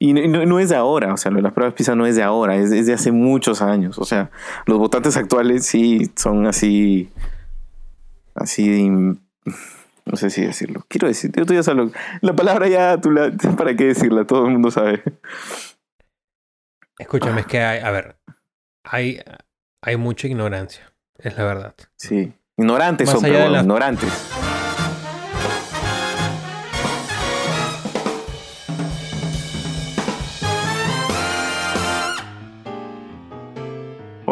[0.00, 2.70] Y no, es de ahora, o sea, las pruebas PISA no es de ahora, es,
[2.70, 3.98] de hace muchos años.
[3.98, 4.30] O sea,
[4.66, 7.10] los votantes actuales sí son así,
[8.36, 10.84] así, no sé si decirlo.
[10.88, 11.90] Quiero decir, tú ya sabes,
[12.20, 14.24] la palabra ya, tú la, ¿para qué decirla?
[14.24, 15.02] Todo el mundo sabe.
[16.96, 18.16] Escúchame, es que hay, a ver,
[18.84, 19.20] hay,
[19.82, 21.74] hay mucha ignorancia, es la verdad.
[21.96, 24.47] Sí, ignorantes son, pero ignorantes.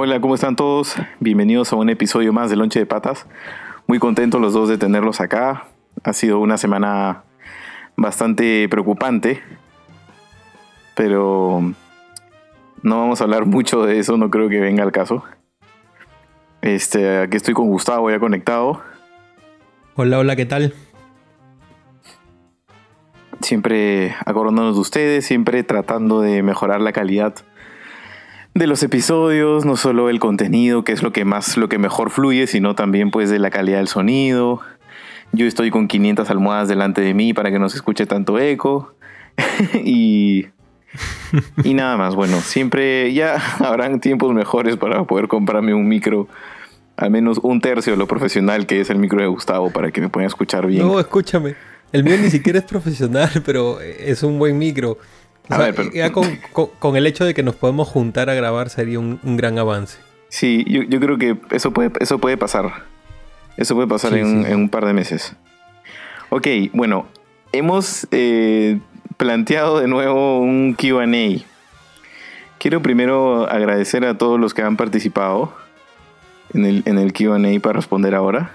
[0.09, 0.95] Hola, ¿cómo están todos?
[1.19, 3.27] Bienvenidos a un episodio más de Lonche de Patas.
[3.88, 5.66] Muy contentos los dos de tenerlos acá.
[6.05, 7.24] Ha sido una semana
[7.96, 9.42] bastante preocupante,
[10.95, 11.60] pero
[12.84, 15.24] no vamos a hablar mucho de eso, no creo que venga al caso.
[16.62, 18.80] Este, aquí estoy con Gustavo ya conectado.
[19.96, 20.73] Hola, hola, ¿qué tal?
[23.41, 27.34] Siempre acordándonos de ustedes, siempre tratando de mejorar la calidad
[28.59, 32.10] de los episodios, no solo el contenido, que es lo que más, lo que mejor
[32.10, 34.60] fluye, sino también pues de la calidad del sonido.
[35.32, 38.95] Yo estoy con 500 almohadas delante de mí para que no se escuche tanto eco.
[39.85, 40.46] y,
[41.65, 46.26] y nada más, bueno, siempre ya habrán tiempos mejores para poder comprarme un micro,
[46.96, 50.01] al menos un tercio de lo profesional que es el micro de Gustavo, para que
[50.01, 50.87] me puedan escuchar bien.
[50.87, 51.57] No, escúchame.
[51.93, 54.98] El mío ni siquiera es profesional, pero es un buen micro.
[55.48, 56.12] A ver, ya
[56.78, 59.98] con, el hecho de que nos podemos juntar a grabar sería un, gran avance.
[60.28, 62.84] Sí, yo, creo que eso puede, eso puede pasar.
[63.56, 65.34] Eso puede pasar en, un par de meses.
[66.28, 67.06] Ok, bueno,
[67.52, 68.80] hemos eh,
[69.16, 71.06] planteado de nuevo un QA.
[72.58, 75.52] Quiero primero agradecer a todos los que han participado
[76.52, 78.52] en el, en el QA para responder ahora.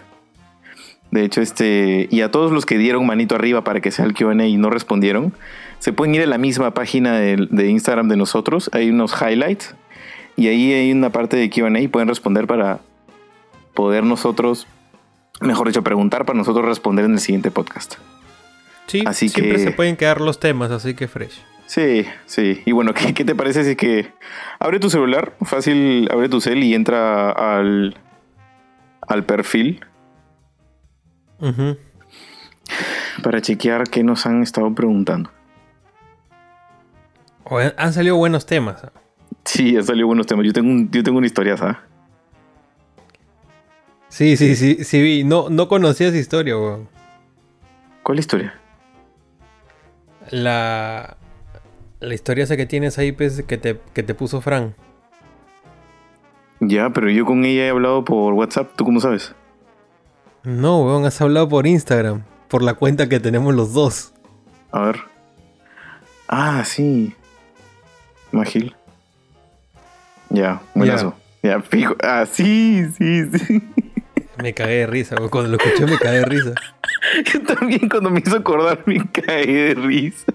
[1.12, 2.08] De hecho, este.
[2.10, 4.70] Y a todos los que dieron manito arriba para que sea el QA y no
[4.70, 5.34] respondieron
[5.82, 9.76] se pueden ir a la misma página de, Instagram de nosotros, hay unos highlights
[10.38, 12.82] y ahí hay una parte de QA y pueden responder para
[13.74, 14.68] poder nosotros,
[15.42, 17.96] mejor dicho, preguntar para nosotros responder en el siguiente podcast.
[18.86, 21.42] Sí, así siempre se pueden quedar los temas, así que fresh.
[21.66, 22.62] Sí, sí.
[22.64, 24.12] Y bueno, ¿qué, te parece si que
[24.60, 27.98] abre tu celular, fácil, abre tu cel y entra al,
[29.08, 29.84] al perfil?
[33.24, 35.32] Para chequear qué nos han estado preguntando
[37.60, 38.86] han salido buenos temas.
[39.44, 40.46] Sí, han salido buenos temas.
[40.46, 41.78] Yo tengo, yo tengo una historia, ¿sabes?
[44.10, 45.24] Sí, sí, sí, sí vi.
[45.24, 46.90] No, no conocía esa historia, weón.
[48.04, 48.54] ¿Cuál historia?
[50.30, 51.18] La,
[52.00, 54.76] la historia esa que tienes ahí, pues, que te, que te puso Fran.
[56.60, 58.72] Ya, pero yo con ella he hablado por WhatsApp.
[58.76, 59.34] ¿Tú cómo sabes?
[60.44, 62.24] No, weón, has hablado por Instagram.
[62.48, 64.14] Por la cuenta que tenemos los dos.
[64.72, 64.98] A ver.
[66.28, 67.16] Ah, sí.
[68.32, 68.76] Magil.
[70.30, 71.16] Ya, buenazo.
[71.44, 71.96] Ya, fijo.
[72.02, 73.62] Ah, sí, sí, sí.
[74.42, 76.54] Me cagué de risa, cuando lo escuché me cagué de risa.
[77.34, 80.32] Yo también cuando me hizo acordar me cagué de risa.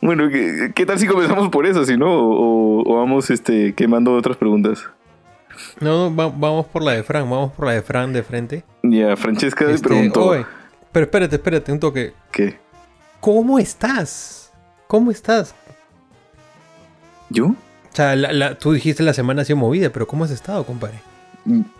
[0.00, 2.06] Bueno, ¿qué, tal si comenzamos por eso, si no?
[2.10, 4.88] O, vamos este, quemando otras preguntas.
[5.80, 8.64] No, vamos por la de Fran, vamos por la de Fran de frente.
[8.82, 10.46] Ya, Francesca le este, preguntó.
[10.92, 12.12] pero espérate, espérate, un toque.
[12.30, 12.58] ¿Qué?
[13.20, 14.47] ¿Cómo estás?
[14.88, 15.54] ¿Cómo estás?
[17.28, 17.48] ¿Yo?
[17.48, 17.56] O
[17.92, 21.00] sea, tú dijiste la semana ha sido movida, pero ¿cómo has estado, compadre?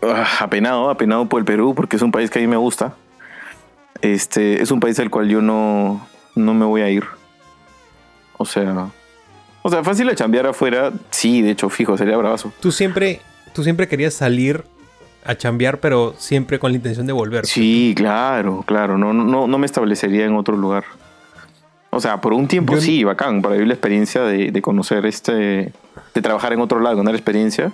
[0.02, 2.94] Ah, apenado, apenado por el Perú, porque es un país que a mí me gusta.
[4.02, 7.04] Este, es un país al cual yo no, no me voy a ir.
[8.36, 8.90] O sea,
[9.62, 12.52] o sea, fácil de chambear afuera, sí, de hecho, fijo, sería bravazo.
[12.60, 13.22] Tú siempre,
[13.54, 14.64] tú siempre querías salir
[15.24, 17.46] a chambear, pero siempre con la intención de volver.
[17.46, 18.98] Sí, claro, claro.
[18.98, 20.84] No, no, no me establecería en otro lugar.
[21.90, 25.72] O sea, por un tiempo sí, bacán, para vivir la experiencia de, conocer este,
[26.14, 27.72] de trabajar en otro lado, ganar experiencia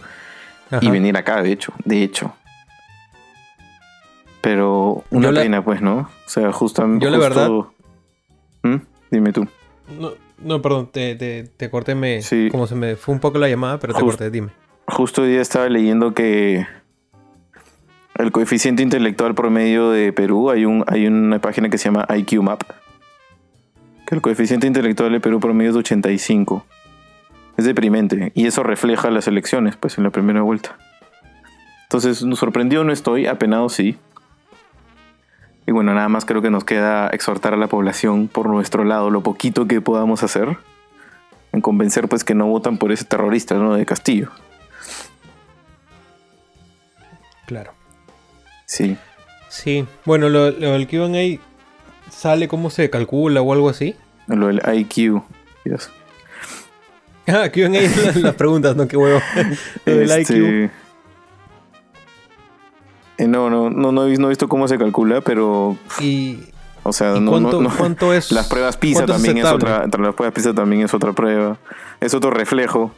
[0.81, 2.33] y venir acá, de hecho, de hecho.
[4.41, 5.97] Pero una pena, pues, ¿no?
[5.97, 7.05] O sea, justamente.
[7.05, 7.51] Yo la verdad.
[8.63, 8.77] ¿Mm?
[9.11, 9.49] Dime tú.
[9.99, 12.21] No, no perdón, te, te, corté, me,
[12.51, 14.51] como se me fue un poco la llamada, pero te corté, dime.
[14.87, 16.67] Justo hoy día estaba leyendo que
[18.17, 22.43] el coeficiente intelectual promedio de Perú, hay, un, hay una página que se llama IQ
[22.43, 22.63] Map
[24.07, 26.65] que el coeficiente intelectual de Perú promedio es de 85.
[27.57, 28.33] Es deprimente.
[28.35, 30.77] Y eso refleja las elecciones, pues, en la primera vuelta.
[31.85, 33.97] Entonces, nos sorprendió, no estoy, apenado sí.
[35.67, 39.11] Y bueno, nada más creo que nos queda exhortar a la población por nuestro lado
[39.11, 40.59] lo poquito que podamos hacer
[41.55, 43.75] en convencer pues que no votan por ese terrorista, ¿no?
[43.75, 44.31] De Castillo.
[47.47, 47.73] Claro.
[48.67, 48.97] Sí.
[49.49, 49.87] Sí.
[50.05, 51.41] Bueno, lo, lo del que iban ahí
[52.17, 53.97] ¿Sale cómo se calcula o algo así?
[54.27, 55.23] Lo del IQ.
[55.65, 55.91] Dios.
[57.27, 59.21] Ah, QA las, las preguntas, no, qué huevo.
[59.85, 60.31] Lo del IQ.
[60.31, 60.71] Este,
[63.19, 65.77] eh, no, no, no, no he, visto, cómo se calcula, pero.
[66.01, 66.41] Y.
[66.83, 68.31] O sea, no, cuánto, no, ¿cuánto es?
[68.31, 69.85] Las pruebas PISA también es, otra.
[69.85, 71.57] Entre las pruebas PISA también es otra prueba.
[72.01, 72.93] Es otro reflejo.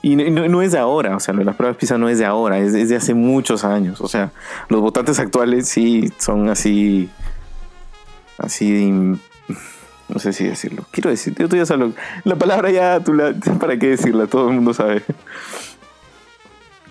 [0.00, 2.74] Y no, es de ahora, o sea, las pruebas PISA no es de ahora, es,
[2.74, 4.00] es, de hace muchos años.
[4.00, 4.32] O sea,
[4.68, 7.08] los votantes actuales sí son así.
[8.38, 8.90] Así.
[10.08, 10.84] No sé si decirlo.
[10.90, 11.94] Quiero decir, yo ya sabes,
[12.24, 14.26] La palabra ya, tú la, ¿para qué decirla?
[14.26, 15.02] Todo el mundo sabe.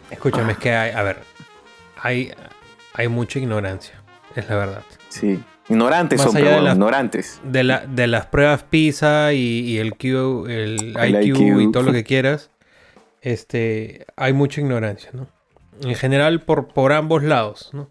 [0.10, 1.18] Escúchame, es que hay, a ver,
[2.02, 2.34] hay,
[2.94, 4.02] hay mucha ignorancia,
[4.36, 4.84] es la verdad.
[5.10, 7.40] Sí, ignorantes son, de ignorantes.
[7.44, 12.04] De, la, de las pruebas PISA y, el, Q, el, IQ, y todo lo que
[12.04, 12.50] quieras,
[13.22, 15.28] este, hay mucha ignorancia, ¿no?
[15.84, 17.88] En general por, por ambos lados, ¿no?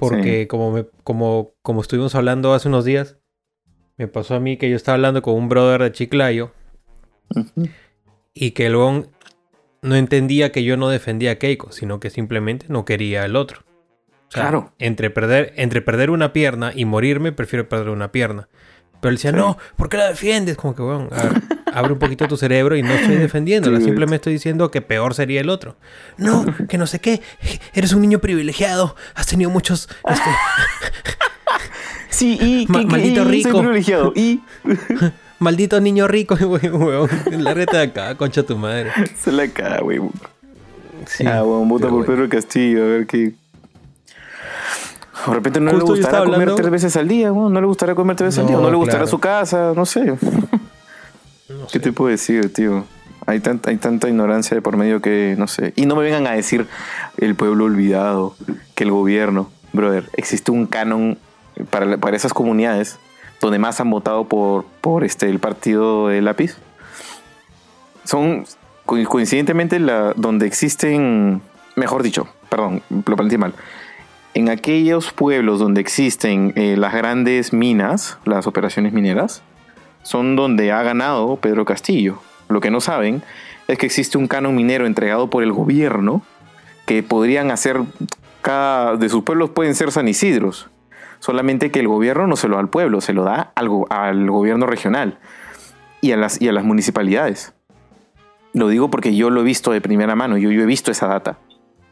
[0.00, 3.18] Porque como, me, como, como estuvimos hablando hace unos días,
[3.96, 6.52] me pasó a mí que yo estaba hablando con un brother de Chiclayo
[8.32, 9.04] y que luego
[9.82, 13.60] no entendía que yo no defendía a Keiko, sino que simplemente no quería al otro.
[14.30, 14.72] claro.
[14.78, 18.48] Entre perder, entre perder una pierna y morirme, prefiero perder una pierna.
[19.00, 20.56] Pero él decía, no, ¿por qué la defiendes?
[20.56, 21.08] Como que, bueno,
[21.72, 23.78] abre un poquito tu cerebro y no estoy defendiéndola.
[23.78, 25.76] Simplemente estoy diciendo que peor sería el otro.
[26.18, 27.22] No, que no sé qué.
[27.72, 28.96] Eres un niño privilegiado.
[29.14, 29.88] Has tenido muchos.
[30.08, 30.30] Este,
[32.10, 32.66] sí, y.
[32.70, 33.50] maldito rico.
[33.50, 34.12] Soy privilegiado.
[34.14, 34.40] Y.
[35.38, 37.08] Maldito niño rico, weón.
[37.30, 38.90] La reta de acá, concha tu madre.
[39.16, 39.98] Se la caga, güey.
[41.06, 43.32] Sí, ah, weón, vota por Pedro Castillo, a ver qué.
[45.26, 47.30] De repente no le gustará comer tres veces al día.
[47.30, 48.56] No le gustará comer tres veces al día.
[48.56, 50.16] No le gustará su casa, no sé.
[51.72, 52.84] ¿Qué te puedo decir, tío?
[53.26, 55.72] Hay tanta, hay tanta ignorancia de por medio que, no sé.
[55.76, 56.66] Y no me vengan a decir
[57.18, 58.34] el pueblo olvidado,
[58.74, 59.50] que el gobierno.
[59.72, 61.18] Brother, existe un canon
[61.70, 62.98] para, para esas comunidades
[63.40, 66.56] donde más han votado por, por este, el partido de lápiz.
[68.04, 68.44] Son
[68.84, 71.40] coincidentemente la, donde existen,
[71.76, 73.54] mejor dicho, perdón, lo planteé mal.
[74.34, 79.42] En aquellos pueblos donde existen eh, las grandes minas, las operaciones mineras,
[80.02, 82.20] son donde ha ganado Pedro Castillo.
[82.48, 83.22] Lo que no saben
[83.68, 86.22] es que existe un canon minero entregado por el gobierno
[86.86, 87.80] que podrían hacer,
[88.42, 90.70] cada de sus pueblos pueden ser San Isidros
[91.20, 94.28] solamente que el gobierno no se lo da al pueblo, se lo da al, al
[94.28, 95.18] gobierno regional
[96.00, 97.52] y a, las, y a las municipalidades.
[98.52, 101.06] Lo digo porque yo lo he visto de primera mano, yo, yo he visto esa
[101.06, 101.38] data.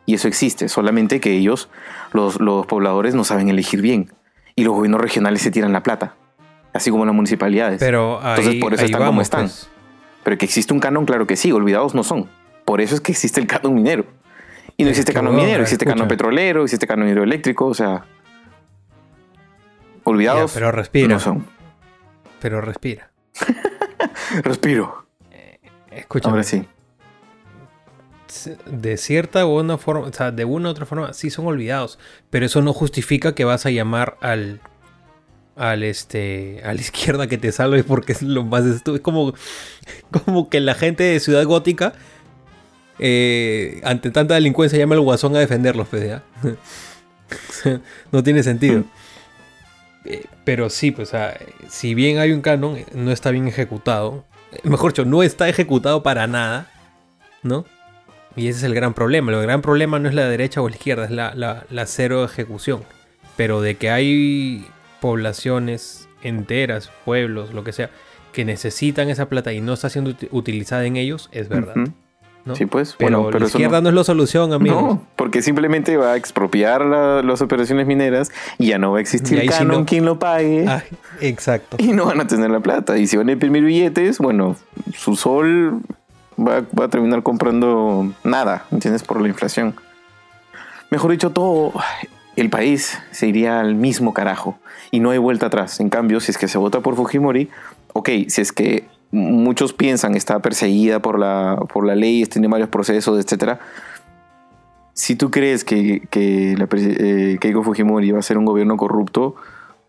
[0.08, 1.68] Y eso existe, solamente que ellos,
[2.14, 4.10] los, los pobladores, no saben elegir bien.
[4.54, 6.14] Y los gobiernos regionales se tiran la plata,
[6.72, 7.78] así como las municipalidades.
[7.78, 9.42] Pero Entonces por eso están como están.
[9.42, 9.68] Pues.
[10.24, 12.26] Pero que existe un canon, claro que sí, olvidados no son.
[12.64, 14.06] Por eso es que existe el canon minero.
[14.78, 18.06] Y no existe canon minero, existe canon petrolero, existe canon hidroeléctrico, o sea,
[20.04, 20.52] olvidados.
[20.54, 21.08] pero respira.
[21.08, 21.44] No son.
[22.40, 23.10] Pero respira.
[24.42, 25.06] Respiro.
[25.30, 25.58] Eh,
[25.90, 26.30] escúchame.
[26.30, 26.66] Ahora sí.
[28.66, 31.98] De cierta u una forma, o sea, de una u otra forma, sí son olvidados.
[32.30, 34.60] Pero eso no justifica que vas a llamar al.
[35.56, 36.60] Al este.
[36.64, 39.34] a la izquierda que te salve porque es lo más Es como.
[40.24, 41.94] Como que la gente de Ciudad Gótica.
[43.00, 46.20] Eh, ante tanta delincuencia llama al guasón a defenderlos, pues,
[48.12, 48.84] no tiene sentido.
[50.04, 51.12] Eh, pero sí, pues,
[51.68, 54.24] si bien hay un canon, no está bien ejecutado.
[54.64, 56.70] Mejor dicho, no está ejecutado para nada,
[57.42, 57.66] ¿no?
[58.38, 59.32] Y ese es el gran problema.
[59.32, 62.82] El gran problema no es la derecha o la izquierda, es la, la, cero ejecución.
[63.36, 64.66] Pero de que hay
[65.00, 67.90] poblaciones enteras, pueblos, lo que sea,
[68.32, 71.74] que necesitan esa plata y no está siendo utilizada en ellos, es verdad.
[72.54, 72.94] Sí, pues.
[72.96, 73.88] Pero, bueno, pero la izquierda no...
[73.90, 74.80] es la solución, amigo.
[74.80, 79.44] No, porque simplemente va a expropiar las operaciones mineras y ya no va a existir
[79.50, 80.64] canon quien lo pague.
[80.66, 80.82] Ah,
[81.20, 81.76] exacto.
[81.78, 82.96] Y no van a tener la plata.
[82.96, 84.56] Y si van a imprimir billetes, bueno,
[84.94, 85.82] su sol
[86.38, 89.02] va, a terminar comprando nada, ¿entiendes?
[89.02, 89.74] Por la inflación.
[90.90, 91.72] Mejor dicho, todo
[92.36, 94.58] el país se iría al mismo carajo
[94.90, 95.80] y no hay vuelta atrás.
[95.80, 97.50] En cambio, si es que se vota por Fujimori,
[97.92, 102.68] ok, si es que muchos piensan está perseguida por la, por la ley, tiene varios
[102.68, 103.58] procesos, etc.
[104.94, 109.36] Si tú crees que, que eh, Keiko Fujimori va a ser un gobierno corrupto,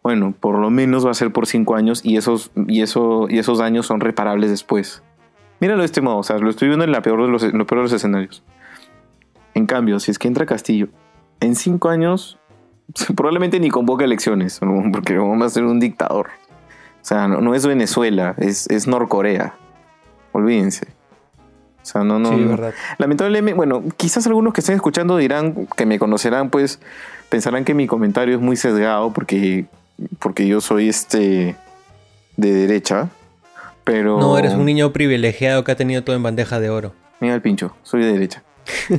[0.03, 3.39] bueno, por lo menos va a ser por cinco años y esos, y eso, y
[3.39, 5.03] esos daños son reparables después.
[5.60, 7.51] Míralo de este modo, o sea, lo estoy viendo en, la peor de los, en
[7.51, 8.44] peor de los escenarios.
[9.54, 10.88] En cambio, si es que entra Castillo,
[11.39, 12.39] en cinco años
[13.16, 14.60] probablemente ni convoca elecciones,
[14.92, 16.28] porque va a ser un dictador.
[17.01, 19.54] O sea, no, es Venezuela, es, es, Norcorea.
[20.32, 20.88] Olvídense.
[21.82, 22.30] O sea, no, no.
[22.30, 22.74] Sí, verdad.
[22.98, 26.80] Lamentablemente, bueno, quizás algunos que estén escuchando dirán, que me conocerán, pues
[27.30, 29.66] pensarán que mi comentario es muy sesgado porque,
[30.20, 31.56] porque yo soy este
[32.36, 33.10] de derecha.
[33.89, 34.19] Pero...
[34.19, 36.93] No, eres un niño privilegiado que ha tenido todo en bandeja de oro.
[37.19, 38.43] Mira el pincho, soy de derecha.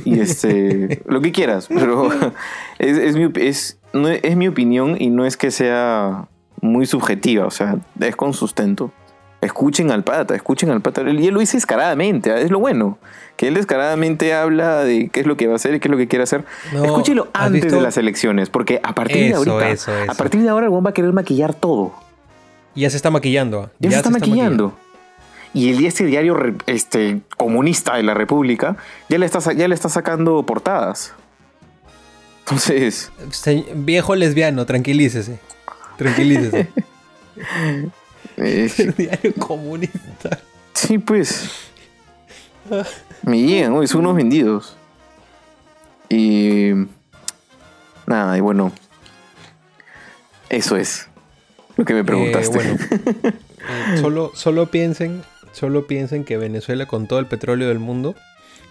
[0.03, 2.09] Y este, lo que quieras, pero
[2.77, 6.27] es, es, mi, es, no, es mi opinión y no es que sea
[6.59, 8.91] muy subjetiva, o sea, es con sustento.
[9.39, 11.03] Escuchen al pata, escuchen al pata.
[11.09, 12.99] Y él lo dice descaradamente, es lo bueno.
[13.37, 15.91] Que él descaradamente habla de qué es lo que va a hacer y qué es
[15.91, 16.43] lo que quiere hacer.
[16.73, 17.77] No, Escúchelo ¿has antes visto?
[17.77, 20.11] de las elecciones, porque a partir de ahorita, eso, eso.
[20.11, 21.93] a partir de ahora el va a querer maquillar todo.
[22.75, 23.69] Ya se está maquillando.
[23.79, 24.77] Ya, se está maquillando.
[25.53, 28.77] Y el este diario este, comunista de la República
[29.09, 31.13] ya le está, ya le está sacando portadas.
[32.45, 35.39] Entonces, Se- viejo lesbiano, tranquilícese.
[35.97, 36.69] Tranquilícese.
[38.37, 40.39] eh, El diario comunista.
[40.73, 41.49] sí, pues.
[43.23, 44.77] Me llegan, hoy son unos vendidos.
[46.09, 46.71] Y.
[48.05, 48.71] Nada, y bueno.
[50.49, 51.10] Eso es
[51.77, 52.57] lo que me preguntaste.
[52.59, 52.77] Eh, bueno,
[53.93, 58.15] eh, solo, solo piensen, solo piensen que Venezuela con todo el petróleo del mundo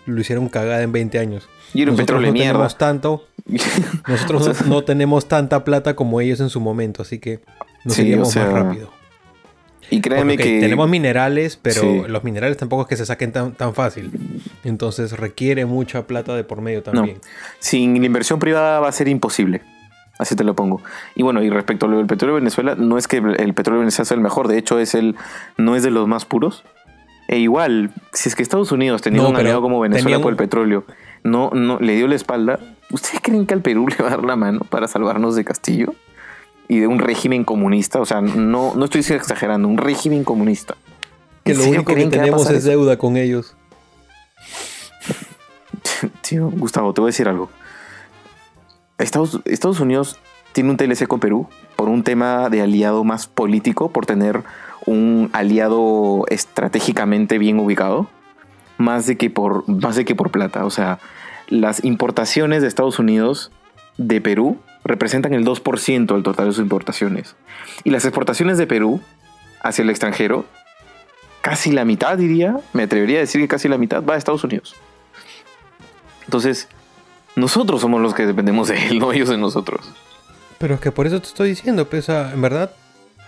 [0.07, 1.49] lo hicieron cagada en 20 años.
[1.75, 2.53] y era un Nosotros petróleo no mierda.
[2.53, 3.27] tenemos tanto,
[4.09, 7.41] nosotros O sea- no, no tenemos tanta plata como ellos en su momento, así que
[7.85, 8.91] nos Sí, iríamos o sea, más rápido.
[9.91, 10.61] y créeme Porque, que.
[10.61, 12.03] tenemos minerales, pero Sí.
[12.09, 14.11] los minerales tampoco es que se saquen tan, tan fácil.
[14.65, 17.19] Entonces requiere mucha plata de por medio también.
[17.59, 19.63] Sin la inversión privada va a ser imposible.
[20.21, 20.83] Así te lo pongo.
[21.15, 23.79] Y bueno, y respecto a lo del petróleo de Venezuela, no es que el petróleo
[23.81, 25.17] de Venezuela sea el mejor, de hecho es el,
[25.57, 26.63] no es de los más puros.
[27.27, 30.33] E igual, si es que Estados Unidos tenía No, un aliado como Venezuela un- por
[30.33, 30.85] el petróleo,
[31.23, 32.59] no, no le dio la espalda,
[32.91, 35.95] ¿ustedes creen que al Perú le va a dar la mano para salvarnos de Castillo?
[36.69, 40.77] Y de un régimen comunista, o sea, no, no estoy exagerando, un régimen comunista.
[41.45, 43.57] Que ¿En lo único que tenemos es deuda con ellos.
[46.23, 47.51] Tío, Gustavo, te voy a decir algo.
[49.03, 50.19] Estados, Estados Unidos
[50.53, 54.43] tiene un TLC con Perú por un tema de aliado más político, por tener
[54.87, 58.09] un aliado estratégicamente bien ubicado,
[58.79, 60.65] más de que por, más de que por plata.
[60.65, 60.99] O sea,
[61.49, 63.53] las importaciones de Estados Unidos
[63.97, 67.37] de Perú representan el 2% del total de sus importaciones.
[67.85, 69.01] Y las exportaciones de Perú
[69.63, 70.45] hacia el extranjero,
[71.43, 74.45] casi la mitad diría, me atrevería a decir que casi la mitad va a Estados
[74.45, 74.75] Unidos.
[76.25, 76.69] Entonces,
[77.37, 79.91] nosotros somos los que dependemos de él, no ellos de nosotros.
[80.59, 82.71] Pero es que por eso te estoy diciendo, pues, o sea, en verdad,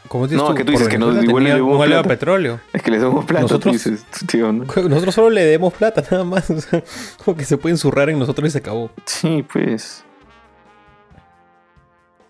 [0.09, 2.09] como dices No, tú, que tú dices que no, Venezuela igual le debemos plata.
[2.09, 2.61] petróleo.
[2.73, 4.65] Es que les damos plata, Nosotros- tú dices, tío, ¿no?
[4.89, 6.51] Nosotros solo le demos plata, nada más.
[6.51, 6.83] O sea,
[7.25, 8.91] como que se pueden zurrar en nosotros y se acabó.
[9.07, 10.05] Sí, pues.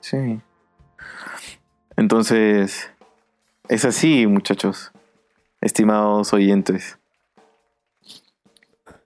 [0.01, 0.41] Sí.
[1.97, 2.91] Entonces,
[3.69, 4.93] es así, muchachos.
[5.61, 6.99] Estimados oyentes.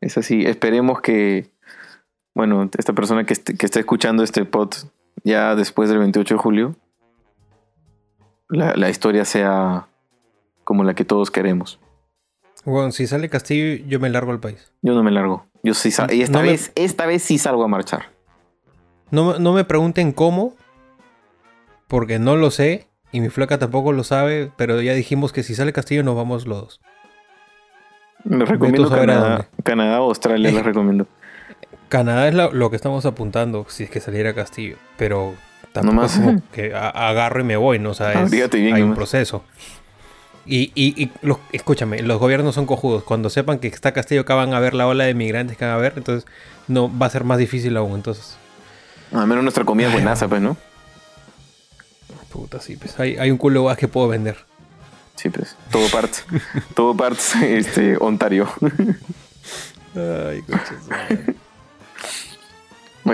[0.00, 0.44] Es así.
[0.46, 1.50] Esperemos que,
[2.36, 4.74] bueno, esta persona que, está escuchando este pod
[5.24, 6.76] ya después del 28 de julio,
[8.48, 9.86] la, la historia sea
[10.64, 11.80] como la que todos queremos.
[12.64, 14.72] Bueno, si sale Castillo, yo me largo al país.
[14.82, 15.46] Yo no me largo.
[15.62, 18.10] Yo sí sa- y esta No me- vez, esta vez sí salgo a marchar.
[19.10, 20.54] No, me- no me pregunten cómo,
[21.88, 22.86] porque no lo sé.
[23.12, 26.46] Y mi flaca tampoco lo sabe, pero ya dijimos que si sale Castillo nos vamos
[26.46, 26.80] los dos.
[28.24, 29.48] Me recomiendo Canadá.
[29.62, 31.06] Canadá o Australia, les recomiendo.
[31.88, 35.34] Canadá es lo, lo que estamos apuntando si es que saliera Castillo, pero
[35.72, 36.14] tampoco Nomás.
[36.16, 37.90] es como que a- agarro y me voy, ¿no?
[37.90, 39.44] O sea, es- bien hay un proceso.
[40.44, 43.02] Y, y, y los- escúchame, los gobiernos son cojudos.
[43.02, 45.74] Cuando sepan que está Castillo acá van a ver la ola de migrantes que van
[45.74, 46.28] a ver, entonces
[46.68, 47.94] no va a ser más difícil aún.
[47.94, 48.36] Entonces,
[49.12, 50.56] Al menos nuestra comida es buenaza, pues, ¿no?
[52.32, 54.36] puta, sí, pues hay, hay un culo más que puedo vender.
[55.14, 55.56] Sí, pues.
[55.72, 56.24] Todo parts.
[56.74, 58.46] todo parts, este, Ontario.
[59.96, 61.36] Ay, coches,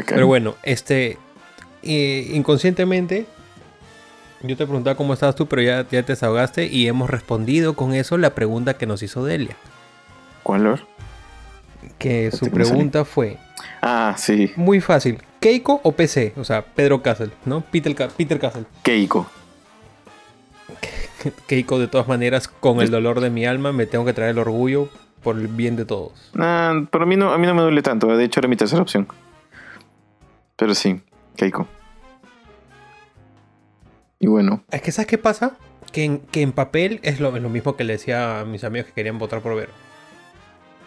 [0.07, 1.19] Pero bueno, este.
[1.83, 3.27] eh, inconscientemente.
[4.45, 7.95] Yo te preguntaba cómo estabas tú, pero ya, ya te desahogaste y hemos respondido con
[7.95, 9.57] eso la pregunta que nos hizo Delia.
[10.43, 10.85] ¿Cuál?
[11.99, 13.39] Que su pregunta fue
[13.81, 14.51] Ah, sí.
[14.57, 16.33] muy fácil: ¿Keiko o PC?
[16.37, 17.61] O sea, Pedro Castle, ¿no?
[17.61, 18.65] Peter, Peter Castle.
[18.83, 19.29] Keiko.
[21.47, 24.39] Keiko, de todas maneras, con el dolor de mi alma, me tengo que traer el
[24.39, 24.89] orgullo
[25.23, 26.31] por el bien de todos.
[26.39, 28.07] Ah, pero a mí, no, a mí no me duele tanto.
[28.17, 29.07] De hecho, era mi tercera opción.
[30.57, 31.01] Pero sí,
[31.37, 31.67] Keiko.
[34.19, 35.57] Y bueno, Es que, ¿sabes qué pasa?
[35.93, 38.65] Que en, que en papel es lo, es lo mismo que le decía a mis
[38.65, 39.73] amigos que querían votar por Vero.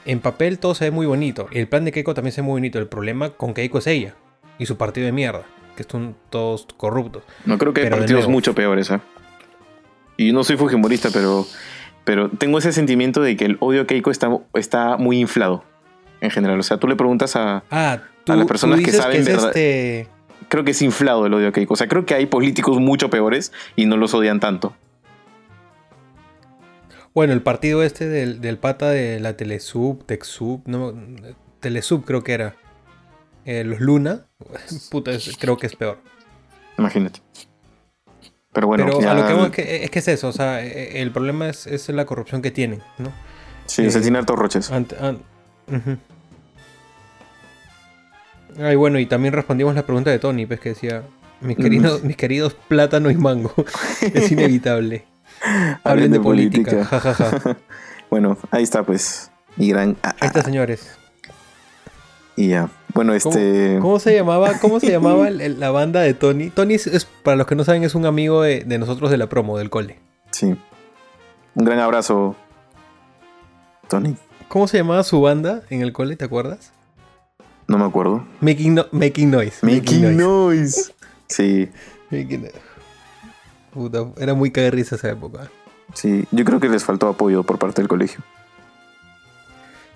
[0.06, 1.48] En papel todo se ve muy bonito.
[1.52, 2.80] El plan de Keiko también se ve muy bonito.
[2.80, 4.14] El problema con Keiko es ella
[4.58, 5.44] y su partido de mierda,
[5.76, 7.24] que son todos corruptos.
[7.46, 8.32] no creo que hay Pero partidos nuevo.
[8.32, 9.00] mucho peores, ¿eh?
[10.18, 11.46] Y no soy fujimorista, pero,
[12.06, 15.64] pero tengo ese sentimiento de que el odio a Keiko está, está muy inflado.
[16.22, 16.58] En general.
[16.60, 19.48] O sea, tú le preguntas a, Ah, tú, A las personas que saben es verdad-
[19.50, 20.08] este...
[20.48, 21.74] creo que es inflado el odio a Keiko.
[21.74, 24.74] O sea, creo que hay políticos mucho peores y no los odian tanto.
[27.14, 30.94] Bueno, el partido este del, del pata de la Telesub, Texub, no,
[31.60, 32.56] Telesub creo que era.
[33.46, 34.26] Eh, los Luna,
[34.92, 36.00] puta, creo que es peor.
[36.78, 37.22] Imagínate.
[38.56, 40.32] Pero bueno, Pero ya- a lo que vamos es que, es que es eso, o
[40.32, 43.12] sea, eh, el problema es, es la corrupción que tienen, ¿no?
[43.66, 44.72] sí, se eh, tiene hartos roches.
[44.72, 44.88] An-.
[48.60, 51.04] Ay, bueno, y también respondimos la pregunta de Tony, pues que decía,
[51.42, 53.54] mis queridos, mis queridos plátano y mango,
[54.02, 55.06] es inevitable.
[55.84, 57.58] Hablen de política, jajaja.
[58.10, 59.32] Bueno, ahí está pues.
[59.58, 59.98] Y gran.
[60.04, 60.96] ah, Ahí está, señores.
[62.38, 62.70] Y ya.
[62.96, 63.78] Bueno, ¿Cómo, este.
[63.82, 66.50] cómo se llamaba, cómo se llamaba el- el- la banda de Tony?
[66.50, 69.18] Tony es, es, para los que no saben, es un amigo de, de nosotros de
[69.18, 70.00] la promo, del cole.
[70.32, 70.56] Sí.
[71.56, 72.36] Un gran abrazo,
[73.88, 74.16] Tony.
[74.48, 76.72] ¿Cómo se llamaba su banda en el cole, te acuerdas?
[77.68, 78.26] No me acuerdo.
[78.42, 79.58] Making, no- Making Noise.
[79.66, 80.94] Making noise.
[81.28, 81.70] Sí,
[82.12, 82.60] Making Noise.
[83.74, 85.50] Puta, era muy caga de risa esa época.
[85.94, 86.26] sí.
[86.32, 88.22] Yo creo que les faltó apoyo por parte del colegio.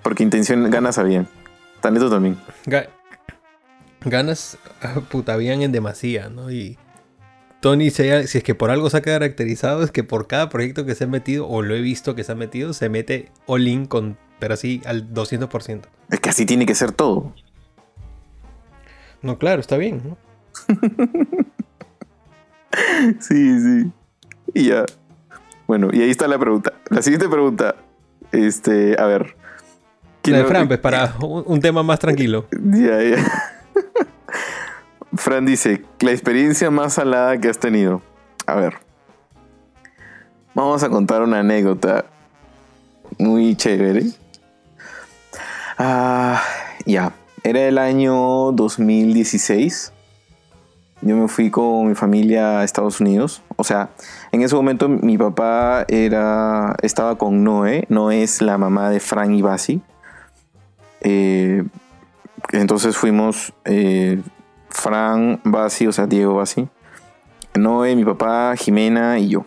[0.03, 1.27] Porque intención, ganas habían.
[1.82, 2.38] Talento también.
[2.66, 2.90] Ga-
[4.02, 4.58] ganas,
[5.12, 6.52] puta, habían en demasía, ¿no?
[6.52, 6.78] Y
[7.62, 10.50] Tony, si, hay- si es que por algo se ha caracterizado, es que por cada
[10.50, 13.32] proyecto que se ha metido, o lo he visto que se ha metido, se mete
[13.46, 15.82] all in con, pero así al 200%.
[16.10, 17.34] Es que así tiene que ser todo.
[19.22, 20.18] No, claro, está bien, ¿no?
[23.20, 23.92] Sí, sí.
[24.54, 24.86] Y ya.
[25.68, 26.74] Bueno, y ahí está la pregunta.
[26.90, 27.76] La siguiente pregunta.
[28.32, 29.36] Este, a ver.
[30.30, 32.46] ¿Quién La de lo- Fran, pues, para un, tema más tranquilo.
[32.52, 33.18] Ya, ya.
[35.16, 38.02] Fran dice, la experiencia más salada que has tenido.
[38.46, 38.76] A ver.
[40.54, 42.06] Vamos a contar una anécdota
[43.18, 44.04] muy chévere.
[45.78, 46.42] Ah,
[46.86, 47.14] ya.
[47.44, 49.94] Era el año 2016.
[51.02, 53.42] Yo me fui con mi familia a Estados Unidos.
[53.56, 53.90] O sea,
[54.32, 57.86] en ese momento mi papá era, estaba con Noé.
[57.90, 59.82] Noé es la mamá de Fran y Basi.
[61.01, 61.63] Eh,
[62.52, 64.21] entonces fuimos eh,
[64.69, 66.67] Fran, Basi, o sea, Diego Basi,
[67.56, 69.43] Noé, mi papá, Jimena y yo.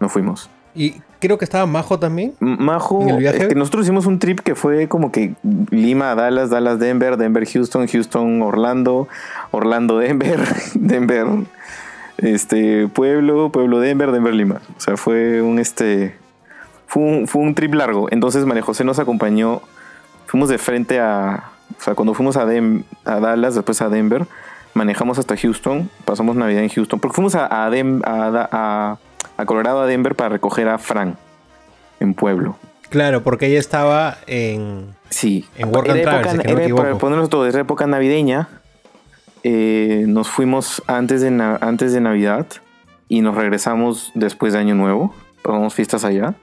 [0.00, 0.50] Nos fuimos.
[0.74, 2.34] Y creo que estaba Majo también.
[2.40, 5.34] Majo, que nosotros hicimos un trip que fue como que
[5.70, 9.08] Lima, Dallas, Dallas, Denver, Denver, Houston, Houston, Orlando,
[9.50, 10.40] Orlando, Denver,
[10.74, 11.26] Denver,
[12.18, 14.60] este, Pueblo, Pueblo, Denver, Denver, Lima.
[14.76, 16.14] O sea, fue un este,
[16.86, 18.08] fue un, fue un trip largo.
[18.10, 19.62] Entonces María José nos acompañó,
[20.34, 21.44] fuimos de frente a,
[21.78, 24.26] o sea, cuando fuimos a, Dem- a Dallas, después a Denver,
[24.74, 28.98] manejamos hasta Houston, pasamos Navidad en Houston, porque fuimos a, a, Dem- a, a-
[29.36, 31.16] a Colorado, a Denver para recoger a Fran
[32.00, 32.56] en Pueblo.
[32.90, 34.88] Claro, porque ella estaba en.
[35.08, 35.44] Sí.
[35.56, 38.48] En Work Era época- no para ponernos todo, era época navideña.
[39.44, 41.28] Eh, nos fuimos antes de,
[41.60, 42.46] antes de Navidad
[43.08, 45.14] y nos regresamos después de Año Nuevo.
[45.42, 46.34] Pasamos fiestas allá.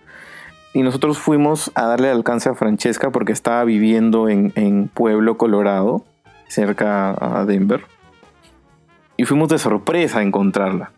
[0.73, 6.05] Y nosotros fuimos a darle alcance a Francesca porque estaba viviendo en, en Pueblo, Colorado,
[6.47, 7.85] cerca a Denver.
[9.17, 10.91] Y fuimos de sorpresa a encontrarla.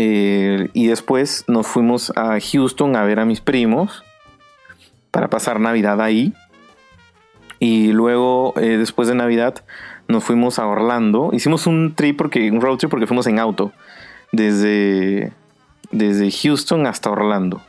[0.00, 4.04] Eh, y después nos fuimos a Houston a ver a mis primos
[5.10, 6.34] para pasar Navidad ahí.
[7.58, 9.64] Y luego, eh, después de Navidad,
[10.06, 11.30] nos fuimos a Orlando.
[11.32, 13.72] Hicimos un trip, porque, un road trip porque fuimos en auto.
[14.30, 15.32] Desde,
[15.90, 17.60] desde Houston hasta Orlando.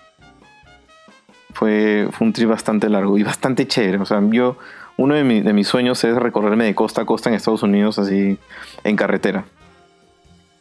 [1.53, 3.97] Fue, fue un trip bastante largo y bastante chévere.
[3.97, 4.57] O sea, yo,
[4.97, 7.99] uno de, mi- de mis sueños es recorrerme de costa a costa en Estados Unidos,
[7.99, 8.37] así,
[8.83, 9.45] en carretera.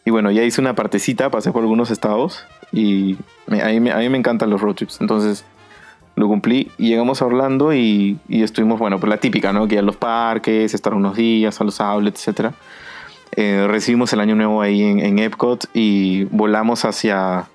[0.05, 3.16] Y bueno, ya hice una partecita, pasé por algunos estados y
[3.47, 5.01] me- a, mí, me- a mí me encantan los road trips.
[5.01, 5.44] Entonces
[6.16, 9.68] lo cumplí y llegamos a Orlando y, y estuvimos, bueno, pues la típica, ¿no?
[9.68, 12.21] Que a los parques, estar unos días, a los outlets,
[13.38, 13.70] etc.
[13.70, 17.46] recibimos el año nuevo ahí en, en Epcot y volamos hacia,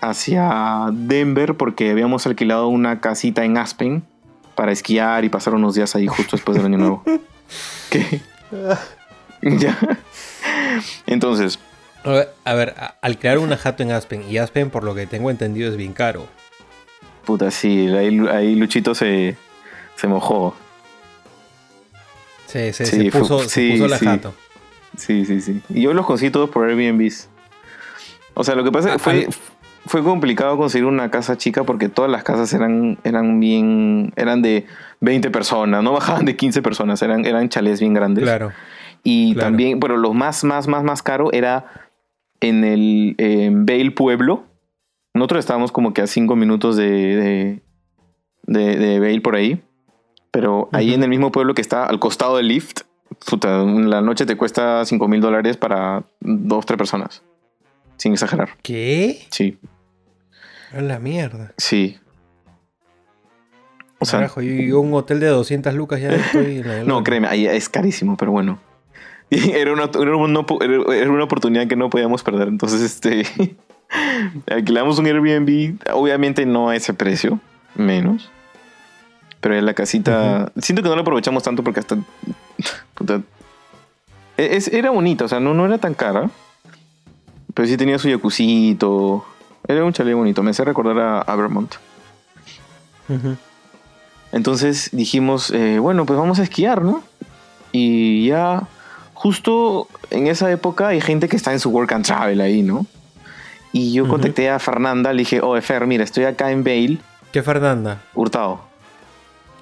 [0.00, 4.02] hacia Denver porque habíamos alquilado una casita en Aspen
[4.54, 7.02] para esquiar y pasar unos días ahí justo después del año nuevo.
[7.90, 8.20] ¿Qué?
[9.42, 9.78] ya.
[11.06, 11.58] Entonces,
[12.04, 14.94] A ver, a ver, a- al crear una jato en Aspen, y Aspen, por lo
[14.94, 16.26] que tengo entendido, es bien caro.
[17.24, 19.36] puta, sí, ahí, ahí Luchito se,
[19.96, 20.54] se mojó.
[22.46, 24.04] Se, se, Sí, se fue- puso, se sí, puso la sí.
[24.06, 24.34] jato.
[24.98, 25.62] Sí, sí, sí.
[25.70, 27.28] Y yo los conseguí todos por Airbnbs.
[28.34, 29.28] O sea, lo que pasa es que Ah, fue,
[29.86, 34.12] fue complicado conseguir una casa chica porque todas las casas eran, eran bien.
[34.16, 34.66] eran de
[35.00, 38.24] 20 personas, no bajaban de 15 personas, eran, eran chalés bien grandes.
[38.24, 38.52] Claro.
[39.04, 39.48] Y claro.
[39.48, 41.66] también, pero lo más, más, más, más caro era
[42.40, 44.44] en el en Vail Pueblo.
[45.14, 47.62] Nosotros estábamos como que a 5 minutos de, de,
[48.42, 49.62] de, de Vail por ahí.
[50.30, 52.82] Pero ahí en el mismo pueblo que está al costado del lift,
[53.24, 57.22] puta, la noche te cuesta 5 mil dólares para dos, tres personas.
[57.96, 58.50] Sin exagerar.
[58.62, 59.26] ¿Qué?
[59.30, 59.58] Sí.
[60.72, 61.52] A la mierda.
[61.56, 61.98] Sí.
[63.98, 67.26] O sea, Carajo, yo, un hotel de 200 lucas ya estoy en la No, créeme,
[67.26, 68.60] ahí es carísimo, pero bueno.
[69.30, 70.40] Era una, era, una,
[70.94, 72.48] era una oportunidad que no podíamos perder.
[72.48, 73.26] Entonces, este.
[74.50, 77.38] alquilamos un Airbnb, obviamente no a ese precio,
[77.74, 78.30] menos.
[79.40, 80.50] Pero en la casita.
[80.56, 81.96] Siento que no lo aprovechamos tanto porque hasta.
[84.36, 86.30] E, era bonita, o sea, no, no era tan cara.
[87.54, 89.24] Pero sí tenía su jacuzito.
[89.66, 90.42] Era un chalet bonito.
[90.42, 91.74] Me hace recordar a, Vermont.
[94.32, 97.02] Entonces dijimos, eh, bueno, pues vamos a esquiar, ¿no?
[97.72, 98.68] Y ya,
[99.14, 102.86] justo en esa época hay gente que está en su work and travel ahí, ¿no?
[103.72, 106.98] Y yo contacté a Fernanda, le dije, oh, Fer, mira, estoy acá en Bale.
[107.32, 108.00] ¿Qué Fernanda?
[108.14, 108.67] Hurtado.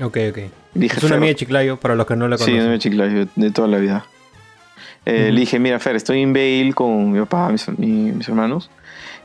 [0.01, 0.39] Ok, ok.
[0.75, 2.47] es una amiga de Chiclayo, para los que no la conocen.
[2.47, 4.07] Sí, una amiga de Chiclayo, de toda la vida.
[5.05, 8.71] Eh, le dije, mira, Fer, estoy en Bale con mi papá, mis, mis hermanos.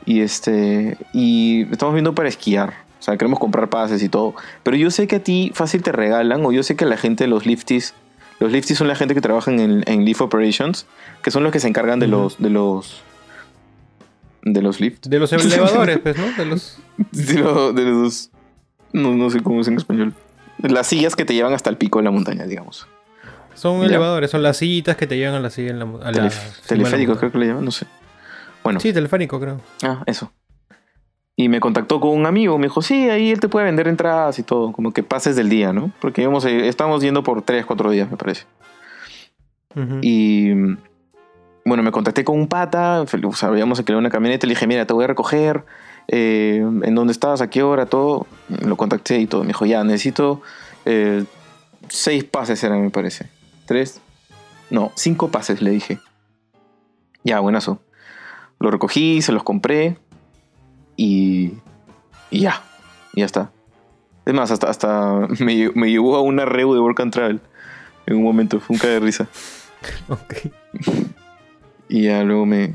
[0.06, 2.74] Y, este, y estamos viendo para esquiar.
[2.98, 4.34] O sea, queremos comprar pases y todo.
[4.62, 7.24] Pero yo sé que a ti fácil te regalan, o yo sé que la gente
[7.24, 7.94] de los lifties,
[8.38, 10.86] los lifties son la gente que trabaja en, en Lift Operations,
[11.22, 13.02] que son los que se encargan de los, de los
[14.42, 15.08] de los lifts.
[15.08, 16.32] De los elevadores, pues, ¿no?
[16.32, 16.78] De los.
[17.12, 18.30] De, los.
[18.92, 20.14] No, no, sé cómo es en español.
[20.62, 22.86] Las sillas que te llevan hasta el pico de la montaña, digamos.
[23.54, 26.30] Son elevadores, son las sillitas que te llevan a la silla en la, a
[26.66, 27.86] Teleférico, creo que le llaman, no sé.
[28.62, 28.80] Bueno.
[28.80, 29.60] Sí, teleférico, creo.
[29.82, 30.32] Ah, eso.
[31.36, 34.38] Y me contactó con un amigo, me dijo, sí, ahí él te puede vender entradas
[34.38, 35.90] y todo, como que pases del día, ¿no?
[36.00, 38.44] Porque íbamos, estamos yendo por 3, 4 días, me parece.
[40.02, 40.52] Y
[41.64, 44.86] bueno, me contacté con un pata, o sea, habíamos alquilado una camioneta, le dije, mira,
[44.86, 45.64] te voy a recoger,
[46.08, 47.40] eh, ¿en dónde estás?
[47.40, 47.86] ¿A qué hora?
[47.86, 48.26] Todo.
[48.48, 49.42] Lo contacté y todo.
[49.42, 50.42] Me dijo, ya, necesito
[50.84, 51.24] eh,
[51.88, 53.28] seis pases, eran, me parece.
[53.66, 54.00] ¿Tres?
[54.70, 55.98] No, cinco pases, le dije.
[57.24, 57.80] Ya, buenazo.
[58.58, 59.98] Lo recogí, se los compré
[60.96, 61.54] y,
[62.30, 62.62] y ya,
[63.14, 63.50] ya está.
[64.24, 67.40] Es más, hasta, hasta me, me, llevó a una reu de Work and Travel
[68.06, 69.28] en un momento, fue un cae de risa.
[70.08, 70.34] ok.
[71.88, 72.72] Y ya luego me,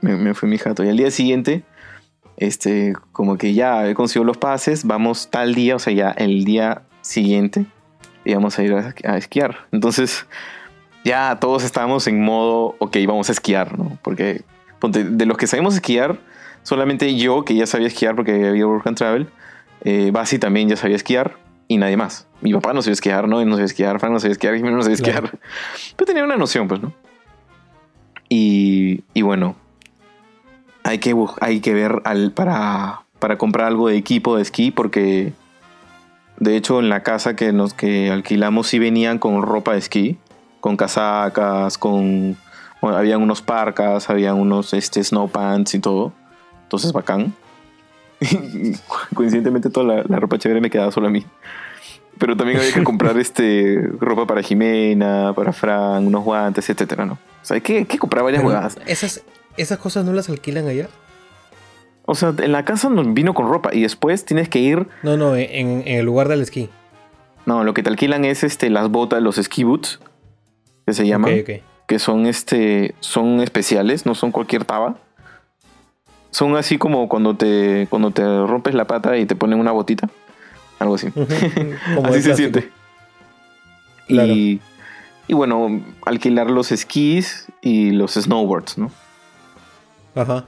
[0.00, 0.82] me, fui mi jato.
[0.82, 1.62] Y al día siguiente,
[2.38, 6.44] este, como que ya he conseguido los pases, vamos tal día, o sea, ya el
[6.44, 7.66] día siguiente,
[8.24, 9.66] íbamos a ir a, esquiar.
[9.72, 10.26] Entonces,
[11.04, 13.98] ya todos estábamos en modo, ok, vamos a esquiar, ¿no?
[14.02, 14.42] Porque
[14.80, 16.18] de los que sabemos esquiar,
[16.62, 19.28] solamente yo, que ya sabía esquiar porque había work and travel,
[19.84, 22.26] eh, Basi también ya sabía esquiar y nadie más.
[22.40, 23.40] Mi papá no sabía esquiar, ¿no?
[23.40, 25.38] Él no sabía esquiar, Frank no sabía esquiar, Jimmy no sabía esquiar.
[25.96, 26.92] Pero tenía una noción, pues, ¿no?
[28.28, 29.56] Y, bueno,
[30.84, 35.32] hay que, hay que ver al, para, para comprar algo de equipo de esquí porque
[36.38, 40.18] de hecho en la casa que nos que alquilamos sí venían con ropa de esquí,
[40.60, 42.36] con casacas, con
[42.80, 46.12] bueno, habían unos parcas, habían unos este, snow pants y todo.
[46.64, 47.34] Entonces bacán.
[49.14, 51.24] Coincidentemente toda la, la, ropa chévere me quedaba solo a mí.
[52.18, 57.14] Pero también había que comprar este ropa para Jimena, para Fran, unos guantes, etcétera, ¿no?
[57.14, 58.78] O sea, hay que, comprar varias jugadas.
[58.86, 59.22] ¿esas,
[59.58, 60.88] ¿Esas cosas no las alquilan allá?
[62.06, 64.86] O sea, en la casa vino con ropa y después tienes que ir.
[65.02, 66.70] No, no, en, el lugar del esquí.
[67.44, 70.00] No, lo que te alquilan es este, las botas, los ski boots,
[70.86, 71.42] que se llaman.
[71.86, 72.94] Que son este.
[73.00, 74.96] son especiales, no son cualquier taba.
[76.30, 77.88] Son así como cuando te.
[77.90, 80.08] cuando te rompes la pata y te ponen una botita.
[80.78, 81.08] Algo así.
[82.04, 82.70] así se siente.
[84.08, 84.60] Y,
[85.26, 88.90] y, bueno, alquilar los esquís y los snowboards, ¿no?
[90.14, 90.46] Ajá.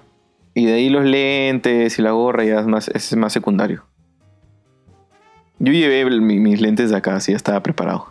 [0.54, 3.84] Y de ahí los lentes y la gorra ya es más, es más secundario.
[5.58, 8.08] Yo llevé mis lentes de acá, así estaba preparado.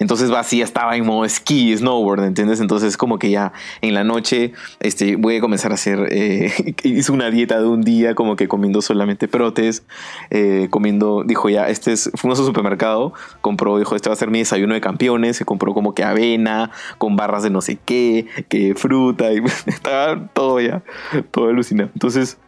[0.00, 2.60] Entonces va así, estaba en modo ski, snowboard, ¿entiendes?
[2.60, 6.74] Entonces como que ya en la noche este, voy a comenzar a hacer, eh,
[7.12, 9.84] una dieta de un día como que comiendo solamente protes,
[10.30, 14.30] eh, comiendo, dijo ya, este es, fuimos al supermercado, compró, dijo, este va a ser
[14.30, 18.26] mi desayuno de campeones, se compró como que avena, con barras de no sé qué,
[18.48, 20.82] que fruta, y estaba todo ya,
[21.30, 21.90] todo alucinado.
[21.92, 22.38] Entonces,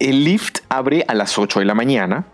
[0.00, 2.26] el lift abre a las 8 de la mañana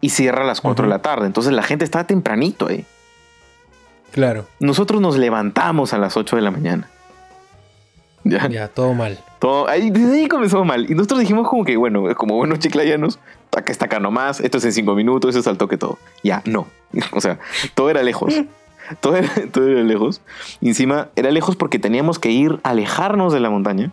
[0.00, 1.26] y cierra a las 4 de la tarde.
[1.26, 2.84] Entonces la gente estaba tempranito ahí.
[4.12, 4.46] Claro.
[4.60, 6.88] Nosotros nos levantamos a las 8 de la mañana.
[8.24, 9.18] Ya, ya todo mal.
[9.38, 10.90] Todo, ahí, desde ahí comenzó mal.
[10.90, 13.20] Y nosotros dijimos como que, bueno, como buenos chiclayanos,
[13.56, 15.98] acá está acá nomás, esto es en 5 minutos, eso es al toque todo.
[16.22, 16.66] Ya, no.
[17.12, 17.38] O sea,
[17.74, 18.34] todo era lejos.
[19.00, 20.20] Todo era, todo era lejos.
[20.60, 23.90] Y encima era lejos porque teníamos que ir, alejarnos de la montaña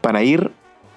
[0.00, 0.52] para ir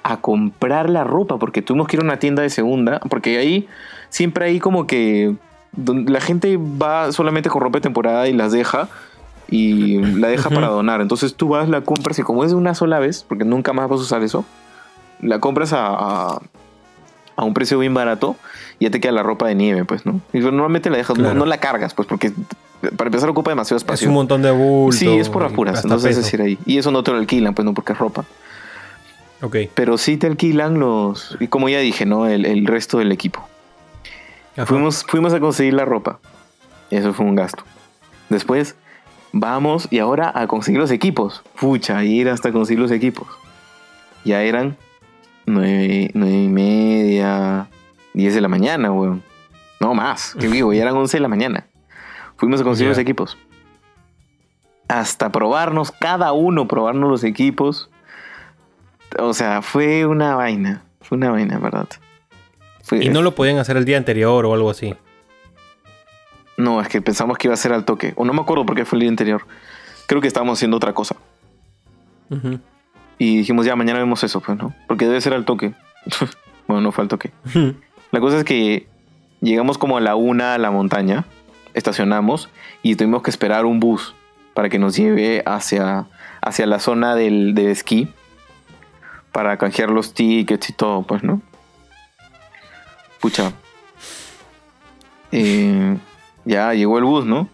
[0.06, 3.68] a comprar la ropa, porque tuvimos que ir a una tienda de segunda, porque ahí
[4.10, 5.36] siempre hay como que
[5.76, 8.88] la gente va solamente con ropa de temporada y las deja
[9.50, 11.02] y la deja para donar.
[11.02, 13.90] Entonces tú vas, la compras y como es de una sola vez, porque nunca más
[13.90, 14.46] vas a usar eso,
[15.22, 16.40] la compras a,
[17.36, 18.36] a, un precio bien barato
[18.78, 20.22] y ya te queda la ropa de nieve, pues, ¿no?
[20.34, 22.32] Y normalmente la dejas, no, la cargas, pues, porque
[22.96, 24.06] para empezar ocupa demasiado espacio.
[24.06, 24.96] Es un montón de bulto.
[24.96, 26.60] Sí, es por apuras, entonces es decir ahí.
[26.68, 28.24] Y eso no te lo alquilan, pues, no, porque es ropa.
[29.46, 29.58] Ok.
[29.76, 32.26] Pero sí te alquilan los, y como ya dije, ¿no?
[32.26, 33.48] El, el resto del equipo.
[34.66, 36.20] Fuimos, fuimos a conseguir la ropa.
[36.90, 37.64] Eso fue un gasto.
[38.30, 38.76] Después,
[39.34, 41.44] vamos y ahora a conseguir los equipos.
[41.60, 43.28] Pucha, ir hasta conseguir los equipos.
[44.24, 44.78] Ya eran
[45.46, 47.68] nueve, nueve y media,
[48.14, 49.22] diez de la mañana, weón.
[49.80, 51.68] No más, que digo, ya eran once de la mañana.
[52.38, 53.38] Fuimos a conseguir los equipos.
[54.88, 57.92] Hasta probarnos, cada uno probarnos los equipos.
[59.20, 60.84] O sea, fue una vaina.
[61.02, 61.88] Fue una vaina, ¿verdad?
[62.92, 64.94] y no lo podían hacer el día anterior o algo así.
[66.58, 68.14] No, es que pensamos que iba a ser al toque.
[68.16, 69.46] O no me acuerdo por qué fue el día anterior.
[70.08, 71.16] Creo que estábamos haciendo otra cosa.
[73.18, 74.74] Y dijimos, ya, mañana vemos eso, pues, ¿no?
[74.88, 75.74] Porque debe ser al toque.
[76.68, 77.32] bueno, no fue al toque.
[78.12, 78.88] la cosa es que
[79.42, 81.26] llegamos como a la una a la montaña,
[81.74, 82.50] estacionamos
[82.84, 84.16] y tuvimos que esperar un bus
[84.54, 86.08] para que nos lleve hacia,
[86.42, 88.08] hacia la zona del, del esquí
[89.36, 91.42] para canjear los tickets y todo, pues, ¿no?
[93.20, 93.52] Pucha.
[95.34, 95.98] Eh,
[96.46, 97.50] ya llegó el bus, ¿no?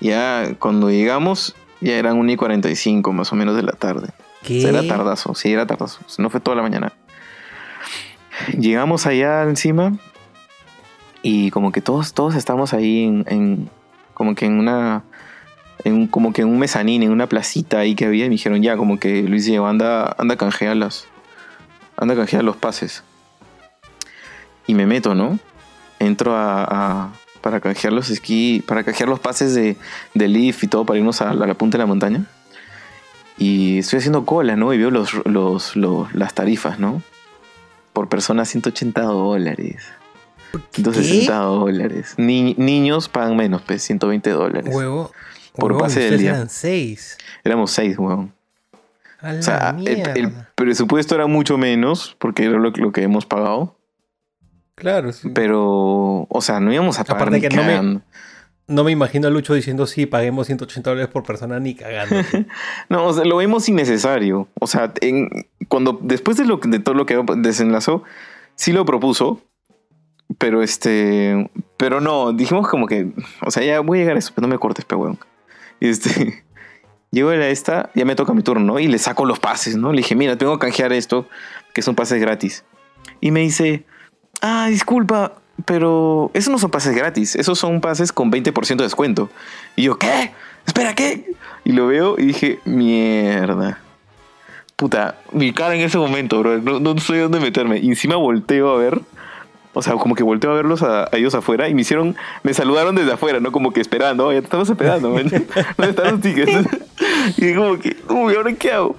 [0.00, 4.14] Ya cuando llegamos, ya eran 1 y 45 más o menos de la tarde.
[4.42, 4.66] ¿Qué?
[4.66, 6.00] era tardazo, sí, era tardazo.
[6.16, 6.94] No fue toda la mañana.
[8.58, 9.98] Llegamos allá encima
[11.20, 13.68] y como que todos, todos estamos ahí en,
[14.14, 15.04] como que en una,
[15.84, 18.62] en, como que en un mezanín, en una placita ahí que había y me dijeron
[18.62, 21.06] ya, como que Luis dijo, anda, anda a canjear las,
[21.96, 23.04] anda a canjear los pases.
[24.66, 25.38] Y me meto, ¿no?
[25.98, 27.12] Entro a
[27.44, 29.76] para canjear los esquí, para canjear los pases de,
[30.14, 32.24] de Leaf y todo para irnos a la, punta de la montaña.
[33.36, 34.72] Y estoy haciendo cola, ¿no?
[34.72, 37.02] Y veo los, los, las tarifas, ¿no?
[37.92, 39.84] Por persona 180 dólares.
[40.70, 42.14] 160 dólares.
[42.16, 44.74] niños pagan menos, pues 120 dólares.
[44.74, 45.12] Huevo.
[45.54, 46.30] Por pase del día.
[46.30, 47.16] Eran seis.
[47.44, 48.34] Éramos seis, huevón.
[49.22, 53.76] o sea, el, presupuesto era mucho menos porque era lo, lo que hemos pagado.
[54.74, 58.00] Claro, Pero, o sea, no íbamos a pagar Aparte que no me,
[58.66, 62.16] no me, imagino a Lucho diciendo, sí, paguemos 180 dólares por persona ni cagando.
[62.88, 64.48] no, o sea, lo vimos innecesario.
[64.60, 64.92] O sea,
[65.68, 68.02] cuando después de, lo, de todo lo que desenlazó,
[68.56, 69.42] sí lo propuso,
[70.38, 73.12] pero este, pero no, dijimos como que,
[73.42, 75.18] o sea, ya voy a llegar a eso, pero no me cortes, pe Y
[75.80, 76.44] este,
[77.10, 78.78] llego a esta, ya me toca mi turno, ¿no?
[78.78, 79.92] Y le saco los pases, ¿no?
[79.92, 81.28] Le dije, mira, tengo que canjear esto,
[81.72, 82.64] que son pases gratis.
[83.20, 83.84] Y me dice,
[84.40, 85.34] ah, disculpa,
[85.64, 89.30] pero esos no son pases gratis, esos son pases con 20% de descuento.
[89.76, 90.32] Y yo, ¿qué?
[90.66, 91.32] Espera, ¿qué?
[91.64, 93.78] Y lo veo y dije, mierda.
[94.76, 97.78] Puta, mi cara en ese momento, bro, no, no sé dónde meterme.
[97.78, 99.00] Y encima volteo a ver,
[99.74, 102.94] o sea, como que volteo a verlos a, ellos afuera y me hicieron, me saludaron
[102.94, 103.52] desde afuera, ¿no?
[103.52, 105.46] Como que esperando, ya te estamos esperando, ¿dónde
[105.78, 106.68] están los tickets?
[107.36, 108.96] y como que, uy, ¿ahora qué hago?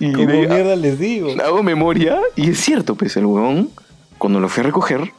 [0.00, 1.30] Y como mierda les digo.
[1.42, 3.70] Hago memoria y es cierto, pues el huevón
[4.18, 5.12] cuando lo fui a recoger,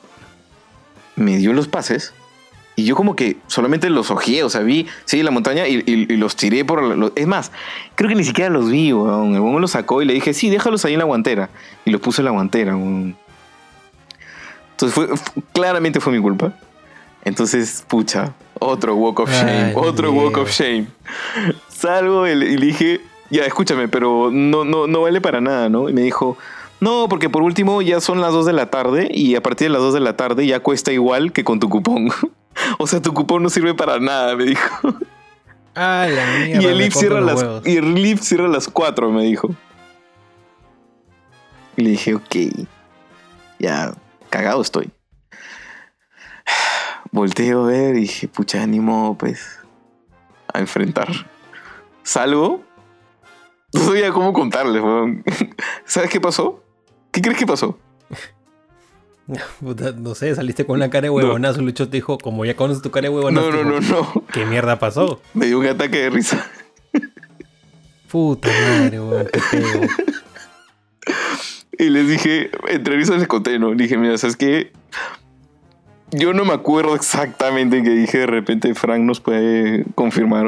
[1.16, 2.14] me dio los pases
[2.78, 6.36] y yo como que solamente los ojeé, o sea, vi, sí, la montaña y, los
[6.36, 6.84] tiré por...
[6.84, 7.52] Los, es más,
[7.96, 9.34] creo que ni siquiera los vi, weón.
[9.34, 11.50] El weón los sacó y le dije, sí, déjalos ahí en la guantera.
[11.86, 12.76] Y los puse en la guantera,
[14.76, 15.08] Entonces fue,
[15.54, 16.54] claramente fue mi culpa.
[17.24, 20.88] Entonces, pucha, otro walk of shame, otro walk of shame.
[21.70, 25.90] Salgo y le dije, ya, escúchame, pero no, no, no vale para nada, ¿no?
[25.90, 26.38] Y me dijo,
[26.82, 29.74] no, porque por último ya son las 2 de la tarde y a partir de
[29.74, 32.10] las 2 de la tarde ya cuesta igual que con tu cupón.
[32.78, 34.94] o sea, tu cupón no sirve para nada, me dijo.
[35.74, 39.24] Ah, la y el lift cierra las y el lift cierra a las 4, me
[39.24, 39.56] dijo.
[41.78, 42.36] Y le dije, ok.
[43.58, 43.94] Ya,
[44.30, 44.92] cagado estoy.
[47.12, 49.60] Volteo a ver y dije, pucha, ánimo, pues,
[50.54, 51.08] a enfrentar.
[52.04, 52.62] Salgo.
[53.74, 55.24] No sabía cómo contarles, weón.
[55.86, 56.64] ¿Sabes qué pasó?
[57.12, 57.78] ¿Qué crees que pasó?
[59.98, 61.62] no sé, saliste con una cara de huevonazo.
[61.62, 63.52] Lucho te dijo, como ya conoces tu cara de huevonazo.
[63.52, 64.24] No, no, no, no.
[64.32, 65.22] ¿Qué mierda pasó?
[65.34, 66.46] Me dio un ataque de risa.
[68.12, 69.82] Puta madre, weón, qué feo.
[71.78, 73.74] Y les dije, entre risas les conté, ¿no?
[73.74, 74.72] Dije, mira, ¿sabes qué?
[76.12, 78.20] Yo no me acuerdo exactamente qué dije.
[78.20, 80.46] De repente Frank nos puede confirmar.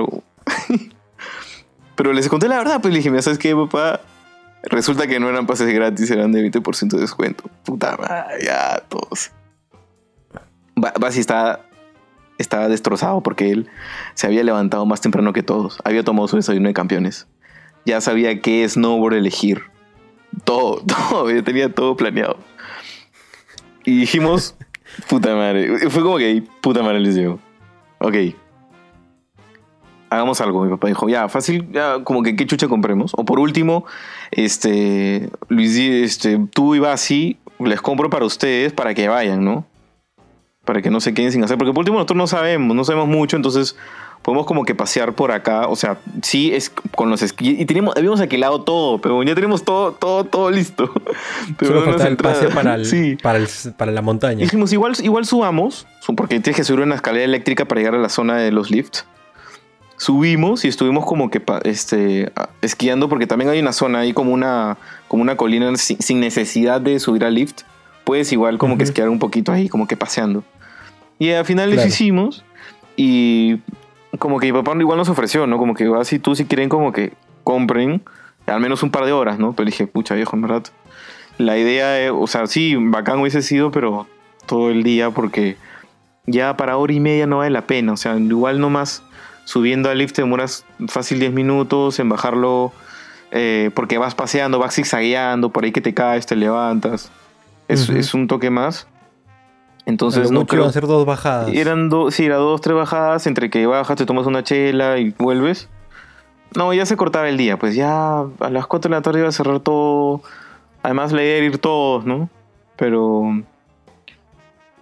[1.96, 4.02] Pero les conté la verdad, pues le dije, mira, ¿sabes qué, papá?
[4.64, 7.44] Resulta que no eran pases gratis, eran de 20% de descuento.
[7.64, 9.32] Puta madre, ya todos.
[10.76, 11.62] Basi estaba,
[12.38, 13.70] estaba destrozado porque él
[14.14, 15.80] se había levantado más temprano que todos.
[15.84, 17.28] Había tomado su desayuno de campeones.
[17.86, 19.64] Ya sabía qué snowboard elegir.
[20.44, 22.38] Todo, todo, yo tenía todo planeado.
[23.86, 24.56] Y dijimos,
[25.10, 25.90] puta madre.
[25.90, 27.40] Fue como que, puta madre, les digo.
[28.00, 28.16] Ok.
[30.10, 30.64] Hagamos algo.
[30.64, 33.12] Mi papá dijo, ya, fácil, ya, como que qué chucha compremos.
[33.16, 33.86] O por último,
[34.32, 39.66] este, Luis, este, tú y Basi, les compro para ustedes para que vayan, ¿no?
[40.64, 41.58] Para que no se queden sin hacer.
[41.58, 43.76] Porque por último nosotros no sabemos, no sabemos mucho, entonces
[44.22, 45.68] podemos como que pasear por acá.
[45.68, 47.56] O sea, sí es con los esquí.
[47.60, 50.92] Y teníamos, habíamos alquilado todo, pero ya tenemos todo, todo, todo listo.
[51.58, 54.40] Pero Solo falta el pase para, el, para, el, para, la montaña.
[54.42, 58.10] dijimos, igual, igual subamos, porque tienes que subir una escalera eléctrica para llegar a la
[58.10, 59.06] zona de los lifts.
[59.98, 64.78] Subimos y estuvimos como que este, esquiando, porque también hay una zona ahí como una,
[65.08, 67.62] como una colina sin, necesidad de subir al lift.
[68.04, 70.44] Puedes igual como que esquiar un poquito ahí, como que paseando.
[71.18, 72.44] Y al final les hicimos
[72.96, 73.58] y
[74.18, 75.58] como que mi papá igual nos ofreció, ¿no?
[75.58, 78.04] Como que así tú si quieren como que compren
[78.46, 79.54] al menos un par de horas, ¿no?
[79.54, 80.64] Pero dije, pucha viejo, en verdad.
[81.38, 84.08] La idea, o sea, sí, bacán hubiese sido, pero
[84.46, 85.58] todo el día porque
[86.26, 87.94] ya para hora y media no vale la pena.
[87.94, 89.04] O sea, igual nomás
[89.44, 92.74] subiendo al lift te demoras fácil 10 minutos en bajarlo
[93.32, 97.12] eh, porque vas paseando, vas zigzagueando, por ahí que te caes, te levantas.
[97.68, 98.88] Es, es un toque más.
[99.88, 100.66] Entonces no creo.
[100.66, 101.48] hacer dos bajadas.
[101.54, 105.16] Eran dos, sí, era dos, tres bajadas, entre que bajas, te tomas una chela y
[105.18, 105.70] vuelves.
[106.58, 109.30] No, ya se cortaba el día, pues ya a las 4 de la tarde iba
[109.30, 110.22] a cerrar todo.
[110.84, 112.30] Además la idea era ir todos, ¿no?
[112.76, 113.42] Pero.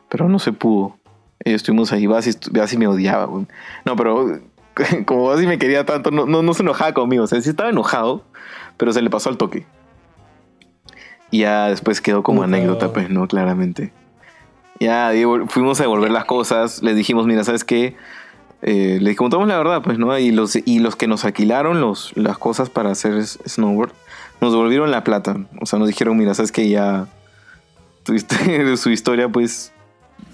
[0.10, 0.98] Pero no se pudo.
[1.44, 2.34] Y estuvimos ahí, Basi,
[2.76, 3.46] me odiaba, güey.
[3.86, 4.40] No, pero
[5.06, 7.26] como Basi me quería tanto, no, no, se enojaba conmigo.
[7.26, 8.24] O sea, sí estaba enojado,
[8.78, 9.68] pero se le pasó al toque.
[11.30, 13.28] Y ya después quedó como anécdota, pues, ¿no?
[13.28, 13.94] Claramente.
[14.80, 15.12] Ya
[15.48, 17.96] fuimos a devolver las cosas, les dijimos, mira, ¿sabes qué?
[18.62, 20.18] Eh, les contamos la verdad, pues, ¿no?
[20.18, 23.92] Y los, y los que nos alquilaron los, las cosas para hacer snowboard,
[24.42, 25.38] nos devolvieron la plata.
[25.62, 26.68] O sea, nos dijeron, mira, ¿sabes qué?
[26.68, 27.08] Ya
[28.04, 29.72] tuviste su historia, pues,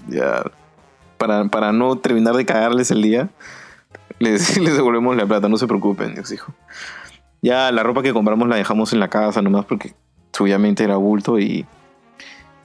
[0.08, 0.42] ya,
[1.18, 3.28] para, para no terminar de cagarles el día,
[4.18, 6.52] les, devolvemos la plata, no se preocupen, Dios dijo.
[7.42, 9.94] Ya la ropa que compramos la dejamos en la casa nomás porque
[10.38, 11.66] obviamente era bulto y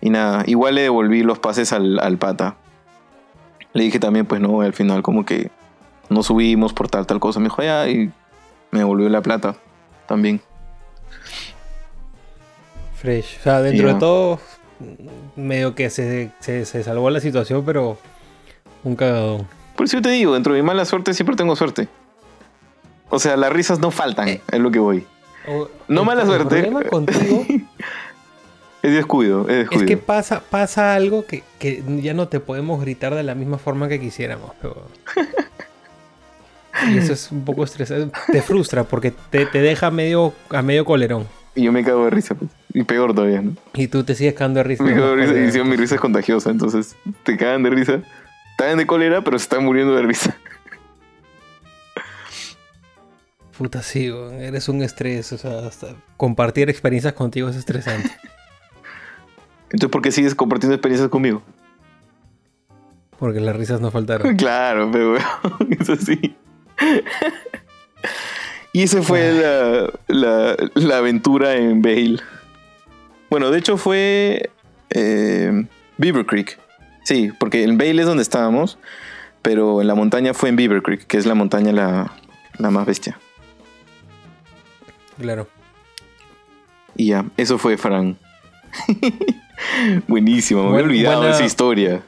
[0.01, 2.55] y nada, igual le devolví los pases al, pata.
[3.73, 5.49] Le dije también, pues no, al final como que
[6.09, 7.39] no subimos por tal, tal cosa.
[7.39, 8.11] Me dijo, ya, y
[8.71, 9.55] me devolvió la plata
[10.07, 10.41] también.
[12.95, 13.37] Fresh.
[13.39, 14.39] O sea, dentro de todo,
[15.35, 17.97] medio que se, se, salvó la situación, pero
[18.83, 19.47] un cagadón.
[19.75, 21.87] Por eso yo te digo, dentro de mi mala suerte siempre tengo suerte.
[23.09, 24.41] O sea, las risas no faltan, eh.
[24.51, 25.05] es lo que voy.
[25.87, 26.71] no mala suerte.
[26.89, 27.45] contigo
[28.87, 29.83] Es descuido, es descuido.
[29.83, 31.43] Es que pasa, pasa algo que,
[32.01, 34.51] ya no te podemos gritar de la misma forma que quisiéramos.
[36.89, 38.17] y eso es un poco estresante.
[38.31, 41.27] Te frustra porque te, deja medio, a medio colerón.
[41.53, 42.49] Y yo me cago de risa, pues.
[42.73, 43.57] Y peor todavía, ¿no?
[43.73, 44.85] Y tú te sigues cagando de risa.
[44.85, 46.49] Me cago de risa y mi risa es contagiosa.
[46.49, 48.01] Entonces, te cagan de risa.
[48.51, 50.33] Están de cólera, pero se están muriendo de risa.
[53.57, 55.33] Puta, sí, eres un estrés.
[55.33, 55.69] O sea,
[56.15, 58.11] compartir experiencias contigo es estresante.
[59.69, 61.41] Entonces, ¿por qué sigues compartiendo experiencias conmigo?
[63.19, 64.35] Porque las risas no faltaron.
[64.37, 65.17] Claro, pero
[65.79, 66.35] eso sí.
[68.71, 72.19] y esa fue la, aventura en Bale.
[73.29, 74.51] Bueno, de hecho fue
[74.89, 75.65] eh,
[75.97, 76.59] Beaver Creek.
[77.03, 78.77] Sí, porque en Bale es donde estábamos,
[79.41, 82.11] pero en la montaña fue en Beaver Creek, que es la montaña la,
[82.57, 83.19] la más bestia.
[85.19, 85.47] Claro.
[86.95, 88.17] Y ya, eso fue Fran.
[90.07, 92.01] Buenísimo, me había olvidado de esa historia.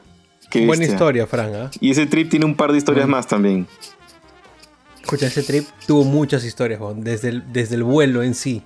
[0.52, 1.54] buena historia, Fran.
[1.54, 1.70] ¿ah?
[1.80, 3.66] Y ese trip tiene un par de historias más también.
[5.02, 8.62] Escucha, ese trip tuvo muchas historias, desde el, desde el vuelo en sí.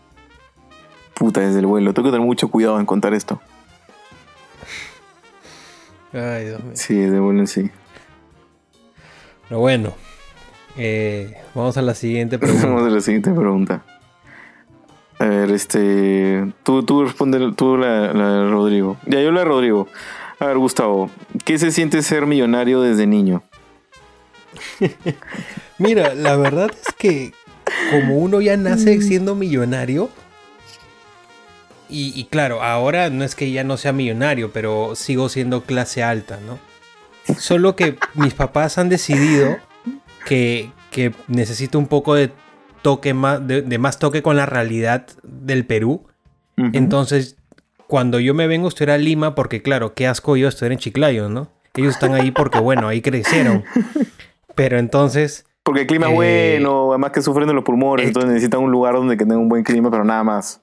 [1.14, 1.94] Puta, desde el vuelo.
[1.94, 3.40] Tengo que tener mucho cuidado en contar esto.
[6.12, 6.72] Ay, Dios mío.
[6.74, 7.70] Sí, desde el vuelo en sí.
[9.48, 9.94] Pero bueno,
[10.76, 12.66] eh, vamos a la siguiente pregunta.
[12.66, 13.84] vamos a la siguiente pregunta.
[15.18, 16.52] A ver, este.
[16.62, 18.96] Tú, tú responde tú la, de Rodrigo.
[19.06, 19.88] Ya, yo la de Rodrigo.
[20.38, 21.10] A ver, Gustavo,
[21.44, 23.42] ¿qué se siente ser millonario desde niño?
[25.78, 27.32] Mira, la verdad es que
[27.90, 29.02] como uno ya nace mm.
[29.02, 30.10] siendo millonario,
[31.96, 36.40] y, claro, ahora no es que ya no sea millonario, pero sigo siendo clase alta,
[36.44, 36.58] ¿no?
[37.38, 39.58] Solo que mis papás han decidido
[40.26, 42.32] que, que necesito un poco de
[42.84, 46.06] toque más, de, más toque con la realidad del Perú.
[46.56, 47.36] Entonces,
[47.88, 50.78] cuando yo me vengo a estudiar a Lima, porque claro, qué asco yo estudiar en
[50.78, 51.48] Chiclayo, ¿no?
[51.74, 53.64] Ellos están ahí porque, bueno, ahí crecieron.
[54.54, 55.46] Pero entonces...
[55.64, 58.70] Porque el clima es eh, bueno, además que sufren de los pulmones, entonces necesitan un
[58.70, 60.60] lugar donde tenga un buen clima, pero nada más.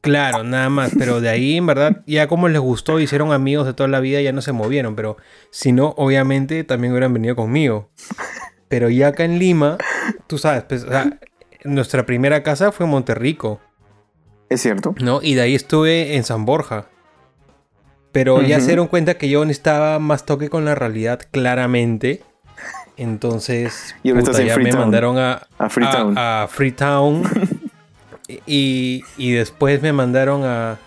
[0.00, 3.72] Claro, nada más, pero de ahí en verdad ya como les gustó, hicieron amigos de
[3.72, 5.18] toda la vida, ya no se movieron, pero
[5.50, 7.90] si no, obviamente también hubieran venido conmigo.
[8.70, 9.78] Pero ya acá en Lima,
[10.28, 10.86] tú sabes, pues,
[11.64, 13.60] nuestra primera casa fue en Monterrico.
[14.48, 14.94] Es cierto.
[15.00, 15.20] ¿No?
[15.20, 16.86] Y de ahí estuve en San Borja.
[18.12, 22.22] Pero ya se dieron cuenta que yo estaba más toque con la realidad claramente.
[22.96, 24.12] Entonces, y
[24.46, 26.14] ya me mandaron a, a Freetown.
[26.16, 27.22] A, Freetown
[28.46, 30.78] y, y, después me mandaron a,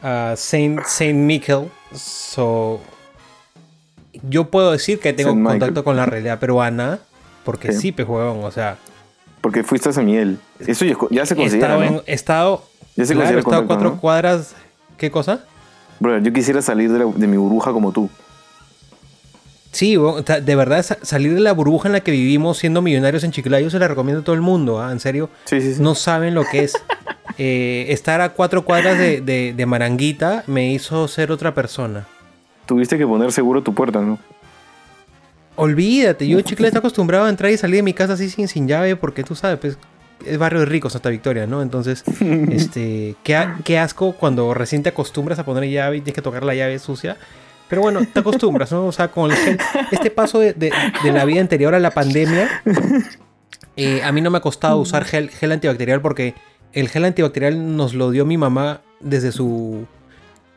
[0.00, 1.70] a Saint, Saint Michael.
[1.92, 2.80] So,
[4.28, 7.00] yo puedo decir que tengo contacto con la realidad peruana.
[7.44, 8.76] Porque sí, sí o sea.
[9.40, 10.38] Porque fuiste a San Miguel.
[10.58, 12.02] Eso ya, se considera.
[12.06, 12.64] He estado,
[12.96, 14.54] ya se claro, estado cuatro cuadras.
[14.98, 15.44] ¿Qué cosa?
[15.98, 18.10] Bro, yo quisiera salir de, de mi burbuja como tú.
[19.72, 23.70] Sí, de verdad, salir de la burbuja en la que vivimos siendo millonarios en Chiclayo
[23.70, 24.90] se la recomiendo a todo el mundo, ¿ah?
[24.90, 26.74] En serio, sí, sí, no saben lo que es.
[27.42, 29.22] Eh, estar a cuatro cuadras de,
[29.56, 32.06] de, Maranguita me hizo ser otra persona.
[32.70, 34.16] Tuviste que poner seguro tu puerta, ¿no?
[35.56, 38.46] Olvídate, yo en Chiclayo estoy acostumbrado a entrar y salir de mi casa así sin,
[38.46, 39.76] sin llave porque tú sabes, pues
[40.24, 41.62] es barrio de ricos Santa Victoria, ¿no?
[41.62, 42.04] Entonces,
[42.48, 46.44] este, qué, qué asco cuando recién te acostumbras a poner llave y tienes que tocar
[46.44, 47.16] la llave sucia.
[47.68, 48.86] Pero bueno, te acostumbras, ¿no?
[48.86, 49.58] O sea, con el
[49.90, 52.62] este paso de, la vida anterior a la pandemia,
[53.76, 56.34] eh, a mí no me ha costado usar gel, gel antibacterial porque
[56.72, 59.88] el gel antibacterial nos lo dio mi mamá desde su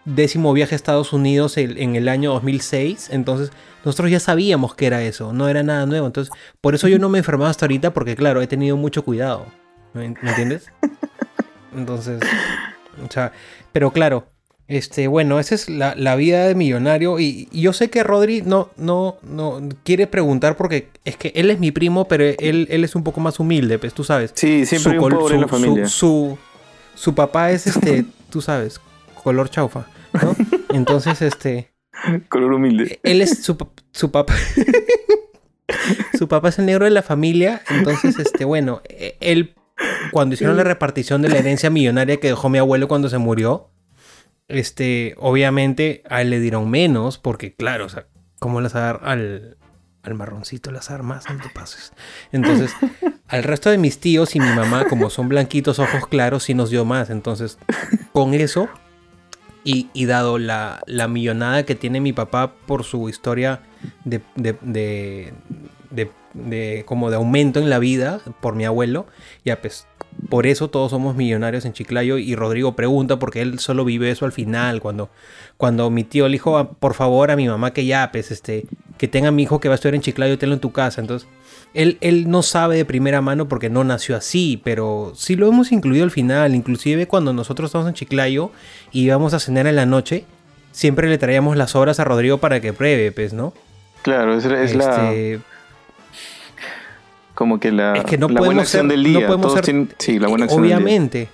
[0.05, 3.09] décimo viaje a Estados Unidos en el año 2006.
[3.11, 3.51] Entonces,
[3.85, 6.07] nosotros ya sabíamos que era eso, no era nada nuevo.
[6.07, 9.03] Entonces, por eso yo no me he enfermado hasta ahorita porque, claro, he tenido mucho
[9.03, 9.45] cuidado.
[9.93, 10.71] ¿Me, entiendes?
[11.75, 12.21] Entonces,
[13.03, 13.31] o sea,
[13.71, 14.27] pero claro,
[14.67, 17.19] este, bueno, esa es la, vida de millonario.
[17.19, 21.59] Y, yo sé que Rodri no, no, no quiere preguntar porque es que él es
[21.59, 24.31] mi primo, pero él, él es un poco más humilde, pues tú sabes.
[24.33, 25.87] Sí, siempre su, un pobre en la familia.
[25.87, 26.37] Su,
[26.95, 28.79] su, papá es este, tú sabes,
[29.23, 29.85] color chaufa,
[30.21, 30.35] ¿no?
[30.69, 31.73] Entonces, este.
[32.29, 32.99] Color humilde.
[33.03, 33.57] Él es su,
[33.91, 34.33] su papá.
[36.17, 37.61] su papá es el negro de la familia.
[37.69, 39.55] Entonces, este, bueno, e, él,
[40.11, 43.69] cuando hicieron la repartición de la herencia millonaria que dejó mi abuelo cuando se murió
[44.47, 48.07] este, obviamente a él le dieron menos, porque claro, o sea,
[48.39, 49.57] ¿cómo las dar al,
[50.01, 51.25] al marroncito las armas?
[51.29, 51.93] No te pases.
[52.31, 52.73] Entonces,
[53.27, 56.69] al resto de mis tíos y mi mamá, como son blanquitos, ojos claros, sí nos
[56.69, 57.09] dio más.
[57.09, 57.57] Entonces,
[58.11, 58.69] con eso,
[59.63, 63.61] y, dado la, la, millonada que tiene mi papá por su historia
[64.03, 65.33] de, de,
[66.33, 69.05] de, como de aumento en la vida por mi abuelo,
[69.45, 69.87] ya pues
[70.29, 74.25] por eso todos somos millonarios en Chiclayo y Rodrigo pregunta porque él solo vive eso
[74.25, 75.09] al final, cuando,
[75.57, 78.65] cuando mi tío le dijo, ah, por favor a mi mamá que ya, pues, este,
[78.97, 81.01] que tenga mi hijo que va a estudiar en Chiclayo, tenlo en tu casa.
[81.01, 81.27] Entonces,
[81.73, 85.71] él, él no sabe de primera mano porque no nació así, pero sí lo hemos
[85.71, 88.51] incluido al final, inclusive cuando nosotros estamos en Chiclayo
[88.91, 90.25] y íbamos a cenar en la noche,
[90.71, 93.53] siempre le traíamos las obras a Rodrigo para que pruebe, pues, ¿no?
[94.03, 95.39] Claro, es, es la este,
[97.33, 99.27] como que la, es que no buena acción del día.
[99.97, 101.29] sí, la buena acción Obviamente,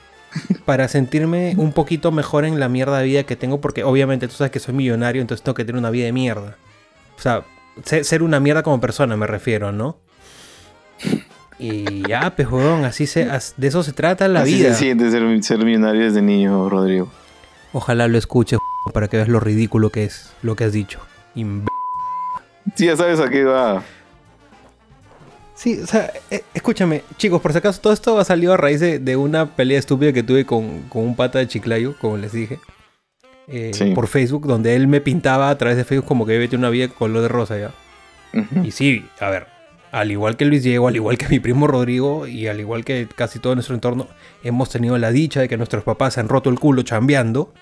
[0.66, 4.36] para sentirme un poquito mejor en la mierda de vida que tengo, porque obviamente tú
[4.36, 6.56] sabes que soy millonario, entonces tengo que tener una vida de mierda.
[7.18, 7.44] O sea,
[7.84, 9.98] ser una mierda como persona me refiero, ¿no?
[11.60, 12.48] Y ya, pues,
[12.86, 13.28] así se,
[13.58, 14.74] de eso se trata la vida.
[14.74, 17.12] Se siente ser, ser millonario desde niño, Rodrigo.
[17.74, 18.60] Ojalá lo escuches
[18.94, 21.00] para que veas lo ridículo que es lo que has dicho.
[22.76, 23.84] Sí, ya sabes a qué va.
[25.56, 28.80] Sí, o sea, eh, escúchame, chicos, por si acaso, todo esto ha salido a raíz
[28.80, 32.60] de, una pelea estúpida que tuve con, un pata de Chiclayo, como les dije,
[33.50, 36.70] eh, por Facebook, donde él me pintaba a través de Facebook como que vete una
[36.70, 37.72] vida color de rosa ya.
[38.64, 39.48] Y sí, a ver,
[39.92, 43.08] al igual que Luis Diego, al igual que mi primo Rodrigo y al igual que
[43.16, 44.08] casi todo nuestro entorno,
[44.44, 47.54] hemos tenido la dicha de que nuestros papás se han roto el culo chambeando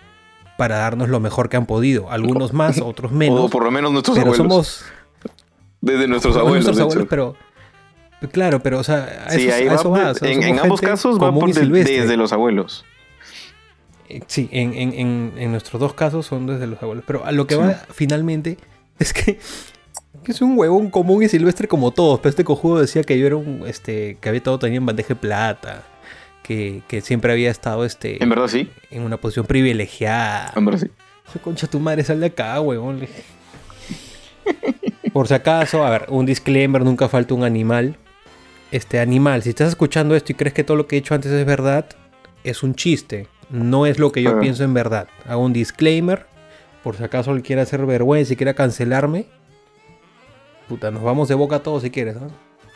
[0.58, 2.12] para darnos lo mejor que han podido.
[2.12, 3.40] Algunos más, otros menos.
[3.40, 4.84] O por lo menos nuestros pero Somos,
[5.82, 6.66] Desde nuestros abuelos.
[6.66, 7.36] Nuestros abuelos, pero
[8.32, 12.84] Claro, pero o sea, a eso, va, en, ambos casos va por desde los abuelos.
[14.10, 17.04] Eh, sí, en, nuestros dos casos son desde los abuelos.
[17.06, 18.58] Pero a lo que va finalmente
[19.00, 19.40] es que,
[20.32, 22.20] es un huevón común y silvestre como todos.
[22.20, 23.64] Pero este cojudo decía que yo era un.
[23.68, 25.84] Este, que había todo tenido en bandeja de plata.
[26.44, 28.24] Que, siempre había estado este.
[28.24, 28.70] En verdad sí.
[28.90, 30.54] En una posición privilegiada.
[30.56, 31.40] En verdad sí.
[31.40, 33.02] Concha tu madre, sal de acá, huevón.
[35.14, 37.98] Por si acaso, a ver, un disclaimer, nunca falta un animal
[38.72, 41.32] este animal, si estás escuchando esto y crees que todo lo que he dicho antes
[41.32, 41.86] es verdad,
[42.44, 43.28] es un chiste.
[43.50, 45.08] No es lo que yo pienso en verdad.
[45.26, 46.26] Hago un disclaimer.
[46.84, 49.26] Por si acaso le quiere hacer vergüenza y quiera cancelarme.
[50.68, 52.30] Puta, nos vamos de boca todos si quieres, ¿no?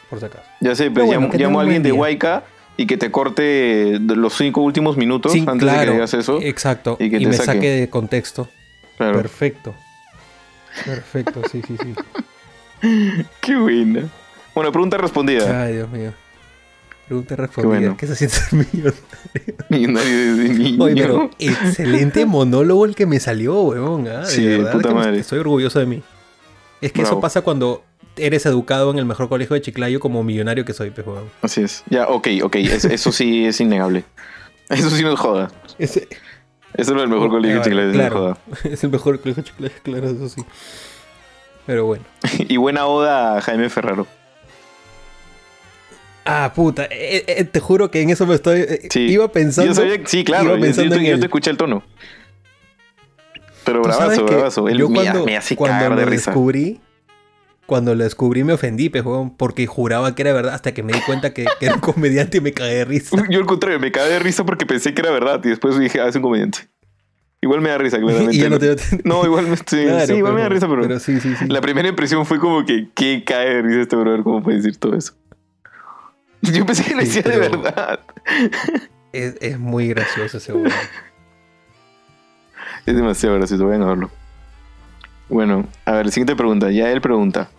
[0.10, 0.44] Por si acaso.
[0.62, 2.44] Ya sé, pero llamo, a alguien de Huayca
[2.78, 6.39] y que te corte los cinco últimos minutos Sí, antes de que digas eso.
[6.42, 6.98] Exacto.
[7.00, 7.46] y Y, que te me saque.
[7.46, 8.48] saque de contexto.
[8.98, 9.18] Claro.
[9.18, 9.74] Perfecto.
[10.86, 11.94] Perfecto, sí, sí, sí.
[13.42, 14.08] Qué buena.
[14.56, 15.64] Bueno, pregunta respondida.
[15.64, 16.14] Ay, Dios mío.
[17.08, 17.80] Pregunta respondida.
[17.80, 17.98] bueno.
[17.98, 19.02] ¿Qué se siente ser millonario?
[19.70, 20.84] Millonario desde niño.
[20.84, 24.08] Oye, pero excelente monólogo el que me salió, weón.
[24.08, 25.20] ah, de Sí, verdad puta madre.
[25.20, 26.02] Estoy orgulloso de mí.
[26.82, 27.84] Es que eso pasa cuando
[28.18, 31.30] eres educado en el mejor colegio de Chiclayo como millonario que soy, weón.
[31.42, 31.84] Así es.
[31.90, 32.56] Ya, ok, ok.
[32.58, 34.04] es- eso sí es innegable.
[34.70, 35.52] Eso sí no es joda.
[35.80, 36.08] Ese-
[36.76, 38.16] Eso no es el mejor colegio Ah, chileno, claro.
[38.16, 38.38] es joda.
[38.74, 40.42] es el mejor colegio de Chiclayo, claro, eso sí.
[41.66, 42.04] Pero bueno.
[42.48, 44.08] Y buena oda a Jaime Ferraro.
[46.26, 46.86] Ah, puta.
[46.86, 48.62] eh, eh, te juro que en eso me estoy.
[48.62, 49.02] eh, Sí.
[49.08, 49.72] Iba pensando.
[49.72, 50.46] Yo sabía, sí, claro.
[50.46, 51.84] iba Yo, pensando yo- en yo te escuché el tono.
[53.64, 54.68] Pero bravazo, bravazo.
[54.68, 56.32] Él yo cuando, me hace cuando cagar de lo risa.
[56.32, 56.82] descubrí,
[57.66, 60.99] cuando lo descubrí me ofendí, weón, porque juraba que era verdad hasta que me di
[61.01, 63.16] cuenta que, que era un comediante y me cagué de risa.
[63.30, 65.99] Yo al contrario, me cagué de risa porque pensé que era verdad y después dije,
[66.01, 66.68] ah, es un comediante.
[67.43, 68.36] Igual me da risa, claramente.
[68.36, 70.82] y no te No, igual me sí, Claro, sí, igual me da pero- risa, pero,
[70.84, 74.22] pero sí, sí, la primera impresión fue como que, ¿qué cae de risa este brother?
[74.24, 75.14] ¿Cómo puede decir todo eso?
[76.41, 77.99] Yo pensé que lo decía de pero- verdad.
[79.14, 80.72] Es, es muy gracioso ese weón.
[82.86, 84.10] Es demasiado gracioso, vayan a verlo.
[85.30, 86.72] Bueno, a ver, siguiente pregunta.
[86.72, 87.50] Ya él pregunta.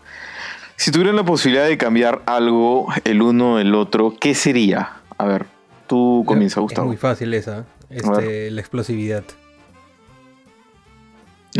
[0.77, 4.97] Si tuvieran la posibilidad de cambiar algo, el uno el otro, ¿qué sería?
[5.16, 5.47] A ver,
[5.87, 6.89] tú comienza, Es Gustavo.
[6.89, 7.64] muy fácil esa.
[7.89, 9.23] Este, la explosividad.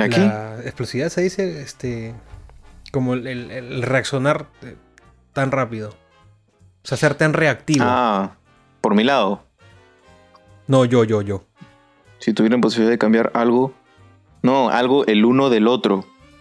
[0.01, 0.21] ¿Aquí?
[0.21, 2.15] La explosividad se dice este
[2.93, 4.77] como el, el- el reaccionar eh,
[5.33, 5.91] tan rápido.
[5.91, 7.85] O sea, ser tan reactivo.
[7.87, 8.33] Ah,
[8.81, 9.45] por mi lado.
[10.67, 11.45] No, yo, yo, yo.
[12.23, 13.75] Si tuvieran posibilidad de cambiar algo.
[14.43, 15.97] No, algo el uno del otro.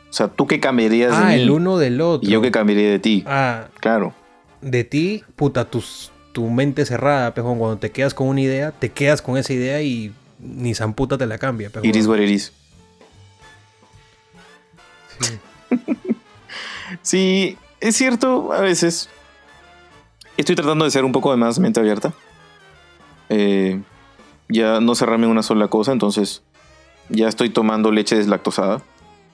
[0.10, 1.34] O sea, ¿tú qué cambiarías de Ah, mí?
[1.42, 2.28] el uno del otro.
[2.30, 3.24] Y yo qué cambiaría de ti.
[3.26, 4.14] Ah, Claro.
[4.62, 7.58] de ti, puta, tus- tu mente cerrada, pejón.
[7.58, 11.18] Cuando te quedas con una idea, te quedas con esa idea y ni san puta
[11.18, 11.88] te la cambia, pejón.
[11.90, 12.20] Iris what.
[15.20, 15.40] Sí.
[17.02, 19.10] Sí, es cierto, a veces.
[20.38, 22.14] Estoy tratando de ser un poco de más mente abierta.
[23.30, 23.80] Eh,
[24.52, 26.42] ya no cerrarme en una sola cosa, entonces
[27.10, 28.82] ya estoy tomando leche deslactosada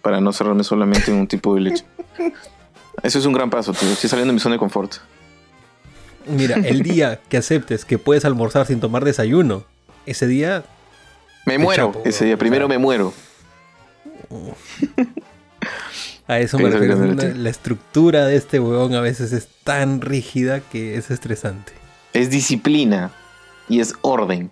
[0.02, 1.86] para no cerrarme solamente en un tipo de leche.
[3.04, 3.90] Eso es un gran paso, tío.
[3.90, 4.96] Estoy saliendo de mi zona de confort.
[6.28, 9.64] Mira, el día que aceptes que puedes almorzar sin tomar desayuno,
[10.06, 10.64] ese día
[11.46, 12.36] Me muero chapo, ese día.
[12.36, 12.78] o Primero sea.
[12.78, 13.14] me muero.
[16.28, 16.98] A eso me refiero.
[16.98, 21.72] una- la estructura de este huevón a veces es tan rígida que es estresante.
[22.14, 23.12] Es disciplina
[23.70, 24.52] y es orden.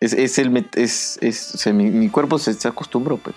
[0.00, 0.66] Es, es el.
[0.74, 3.36] Es, es, o sea, mi, mi cuerpo se, se acostumbró, pues.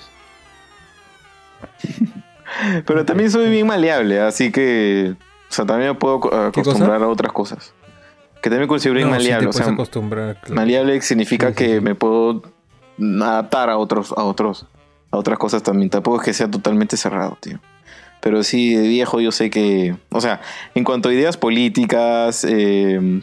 [2.86, 5.16] Pero también soy bien maleable, así que.
[5.50, 7.74] O sea, también me puedo acostumbrar a otras cosas.
[8.42, 9.48] Que también considero bien No, maleable.
[9.48, 10.40] o sea, acostumbrar.
[10.40, 10.56] claro.
[10.56, 12.44] maleable significa Sí, sí, que me puedo
[13.22, 14.66] adaptar a otros, a otros,
[15.12, 15.90] a otras cosas también.
[15.90, 17.60] Tampoco es que sea totalmente cerrado, tío.
[18.22, 19.96] Pero sí, de viejo yo sé que.
[20.12, 20.42] O sea,
[20.76, 23.22] en cuanto a ideas políticas, eh,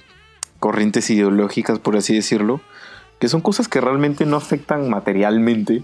[0.59, 2.61] corrientes ideológicas, por así decirlo,
[3.18, 5.82] que son cosas que realmente no afectan materialmente.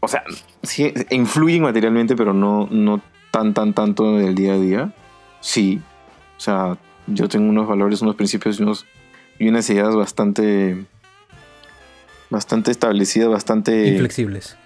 [0.00, 0.22] O sea,
[0.62, 3.00] sí influyen materialmente, pero no, no
[3.30, 4.92] tan, tan, tanto en el día a día.
[5.40, 5.80] Sí.
[6.36, 6.76] O sea,
[7.06, 8.86] yo tengo unos valores, unos principios y, unos,
[9.38, 10.84] y unas ideas bastante.
[12.30, 14.56] Bastante establecidas, bastante Inflexibles.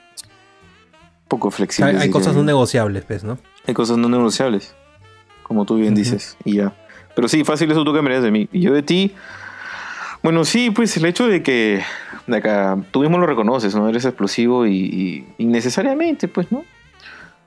[1.26, 2.01] poco flexibles.
[2.01, 3.39] hay cosas no negociables, pues, ¿no?
[3.66, 4.74] Hay cosas no negociables,
[5.43, 6.72] como tú bien dices, y ya.
[7.14, 8.49] Pero sí, fácil eso tú cambiarías de mí.
[8.53, 9.12] Y yo de ti,
[10.23, 11.83] bueno, sí, pues el hecho de que
[12.27, 13.89] de acá, tú mismo lo reconoces, ¿no?
[13.89, 16.64] Eres explosivo y, y innecesariamente, pues, ¿no?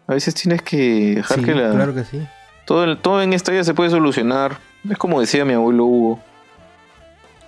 [0.07, 1.71] A veces tienes que dejar Sí, que la...
[1.71, 2.19] claro que sí.
[2.65, 4.57] Todo, el- todo en esta vida se puede solucionar.
[4.89, 6.19] Es como decía mi abuelo Hugo.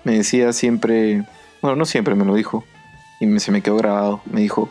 [0.04, 1.24] Me decía siempre,
[1.62, 2.66] bueno, no siempre me lo dijo,
[3.20, 4.22] y me- se me quedó grabado.
[4.26, 4.70] Me dijo,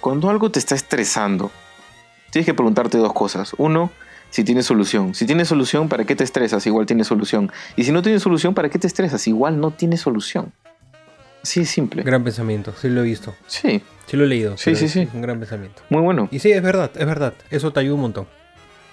[0.00, 1.50] cuando algo te está estresando,
[2.30, 3.54] tienes que preguntarte dos cosas.
[3.56, 3.90] Uno,
[4.30, 5.14] si tiene solución.
[5.14, 6.66] Si tiene solución, ¿para qué te estresas?
[6.66, 7.50] Igual tiene solución.
[7.76, 9.26] Y si no tiene solución, ¿para qué te estresas?
[9.28, 10.52] Igual no tiene solución.
[11.42, 12.02] Así de simple.
[12.02, 13.34] Gran pensamiento, sí lo he visto.
[13.46, 14.56] Sí, Sí lo he leído.
[14.56, 15.00] Sí, sí, es- sí.
[15.00, 15.82] es un gran pensamiento.
[15.90, 16.28] muy bueno.
[16.30, 17.34] Y sí, es verdad, es verdad.
[17.50, 18.26] Eso te ayuda un montón.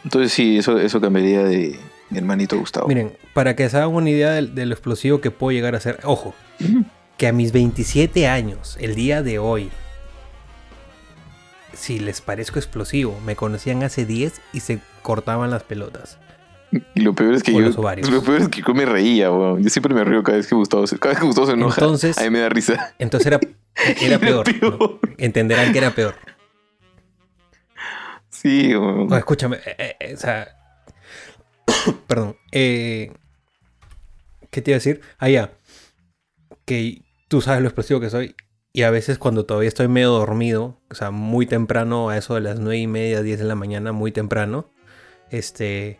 [0.03, 1.79] Entonces sí, eso, eso cambiaría de
[2.09, 2.87] mi hermanito Gustavo.
[2.87, 5.99] Miren, para que se hagan una idea del, del explosivo que puedo llegar a ser,
[6.03, 6.33] ojo,
[7.17, 9.69] que a mis 27 años, el día de hoy,
[11.73, 16.17] si les parezco explosivo, me conocían hace 10 y se cortaban las pelotas.
[16.95, 17.69] Y lo peor es que O yo.
[18.09, 19.61] Lo peor es que yo me reía, weón.
[19.61, 21.79] Yo siempre me río cada vez que Gustavo se, cada vez que Gustavo se enoja.
[21.79, 22.95] Entonces- a mí me da risa.
[22.97, 23.39] Entonces era,
[24.01, 24.45] era peor.
[25.17, 26.15] Entenderán que era peor.
[28.29, 29.07] Sí, weón.
[29.07, 30.47] No, escúchame, eh, eh, o sea,
[32.07, 33.11] perdón, eh,
[34.53, 35.01] ¿Qué te iba a decir?
[35.17, 35.51] Ah, ya.
[36.65, 38.35] Que tú sabes lo expresivo que soy.
[38.71, 42.41] Y a veces cuando todavía estoy medio dormido, o sea, muy temprano, a eso de
[42.41, 44.69] las nueve y media, 10 de la mañana, muy temprano,
[45.33, 45.99] este,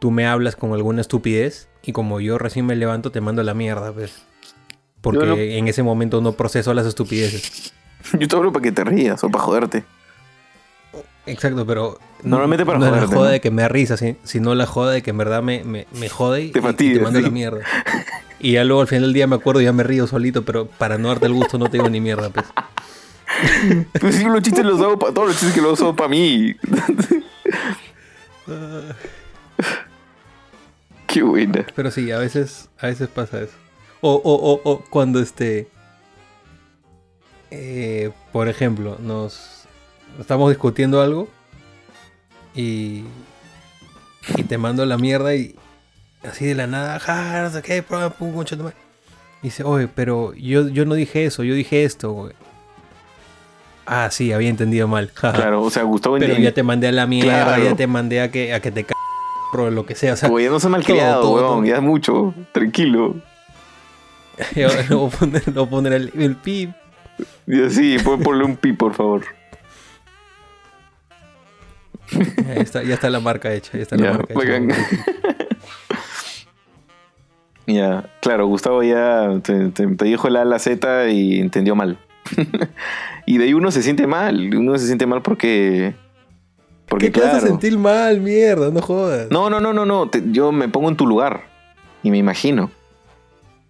[0.00, 3.54] tú me hablas con alguna estupidez y como yo recién me levanto te mando la
[3.54, 4.22] mierda, pues.
[5.00, 7.74] Porque en ese momento no proceso las estupideces.
[8.18, 9.84] Yo te hablo para que te rías o para joderte.
[11.26, 11.98] Exacto, pero.
[12.22, 13.06] Normalmente para no joderte.
[13.06, 13.32] la joda ¿no?
[13.32, 16.08] de que me da risa, sino la joda de que en verdad me, me, me
[16.08, 17.24] jode y, Te y fastidia, te mando sí.
[17.24, 17.60] la mierda.
[18.40, 20.66] Y ya luego al final del día me acuerdo y ya me río solito, pero
[20.66, 22.44] para no darte el gusto no te digo ni mierda, pues.
[24.00, 26.54] Pues sí, los chistes los hago para todos los chistes que los hago para mí.
[31.06, 31.66] Qué buena.
[31.74, 33.54] Pero sí, a veces, a veces pasa eso.
[34.00, 35.68] O, o, o, o cuando este.
[37.50, 39.64] eh, por ejemplo, nos
[40.18, 41.28] estamos discutiendo algo
[42.54, 43.04] y.
[44.36, 45.54] Y te mando la mierda y.
[46.22, 48.44] Así de la nada, ja, no sé qué, pum.
[49.42, 52.32] Y dice, oye, pero yo, yo no dije eso, yo dije esto, güey.
[53.86, 55.10] Ah, sí, había entendido mal.
[55.14, 57.64] Claro, o sea, Gustavo Pero ya te mandé a la mierda, Claro.
[57.64, 58.86] ya te mandé a que, a que te
[59.56, 60.14] o lo que sea.
[60.14, 61.64] O sea, Oye, no se malcriado, todo, weón.
[61.64, 62.34] Ya es mucho.
[62.52, 63.14] Tranquilo.
[64.56, 64.66] Le
[64.96, 66.70] voy a poner, le voy a poner el, el pip.
[67.46, 69.22] Y así, pon- ponle un pi, por favor.
[72.10, 73.72] Ya está, ya está la marca hecha.
[73.74, 74.76] Ya está la Ya, marca hecha.
[77.66, 81.98] Ya, claro, Gustavo ya te, te- te dijo la a la Z y entendió mal.
[83.26, 84.54] y de ahí uno se siente mal.
[84.54, 85.94] Uno se siente mal porque.
[86.88, 87.38] Porque, ¿Qué te claro.
[87.38, 88.70] hace sentir mal, mierda?
[88.70, 89.28] No jodas.
[89.30, 90.08] No, no, no, no, no.
[90.10, 91.44] te- yo me pongo en tu lugar
[92.02, 92.70] y me imagino.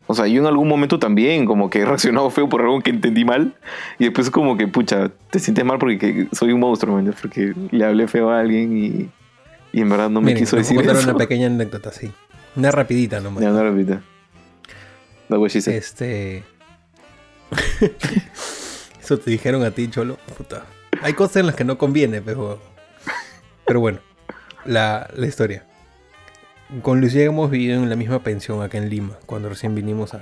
[0.06, 2.90] O sea, yo en algún momento también como que he reaccionado feo por algo que
[2.90, 3.54] entendí mal
[3.98, 7.54] y después como que, pucha, te sientes mal porque que soy un monstruo, man, porque
[7.70, 9.08] le hablé feo a alguien y,
[9.72, 11.08] y en verdad no me Miren, quiso decir a contar eso.
[11.08, 12.12] una pequeña anécdota así.
[12.54, 13.42] Una rapidita nomás.
[13.42, 13.50] Ya,
[15.48, 15.76] she said.
[15.76, 16.44] Este...
[19.02, 20.16] Eso te dijeron a ti, Cholo.
[20.36, 20.64] Puta.
[21.02, 22.60] Hay cosas en las que no conviene, pero...
[23.66, 23.98] Pero bueno,
[24.64, 25.64] la, la historia.
[26.82, 30.20] Con Lucía hemos vivido en la misma pensión acá en Lima, cuando recién vinimos a...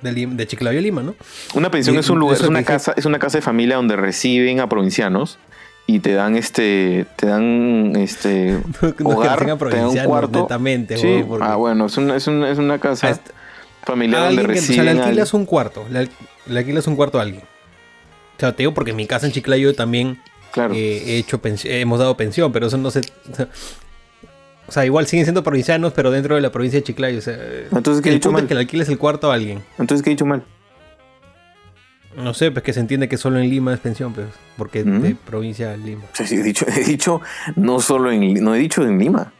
[0.00, 1.14] De, Lim- de Chiclayo a Lima, ¿no?
[1.54, 3.76] Una pensión Y- es un lugar, es una dije- casa, es una casa de familia
[3.76, 5.38] donde reciben a provincianos
[5.86, 8.58] y te dan este, te dan este
[8.98, 10.40] No hogar, te dan un cuarto.
[10.42, 13.30] netamente, Sí, porque- ah bueno, es una, es una, es una casa Hasta-
[13.84, 15.86] familiar donde que- o sea, reciben le alquilas un cuarto.
[15.90, 16.10] Le, al-
[16.46, 17.42] le alquilas un cuarto a alguien.
[17.42, 20.20] O sea, te digo porque en mi casa en Chiclayo también
[20.52, 20.74] claro.
[20.74, 23.00] eh, he hecho hemos dado pensión, pero eso no se.
[24.66, 27.18] O sea, o igual siguen siendo provincianos, pero dentro de la provincia de Chiclayo.
[27.18, 27.36] O sea,
[27.72, 28.48] Entonces, ¿qué he dicho punto es mal?
[28.48, 29.62] que le alquiles el cuarto a alguien.
[29.78, 30.44] Entonces, ¿qué he dicho mal?
[32.16, 34.26] No sé, pues que se entiende que solo en Lima es pensión, pues.
[34.58, 35.00] Porque Mm.
[35.02, 36.02] de provincia a Lima.
[36.12, 37.20] Sí, sí, he dicho, he dicho
[37.56, 39.32] no solo en, no he dicho en Lima.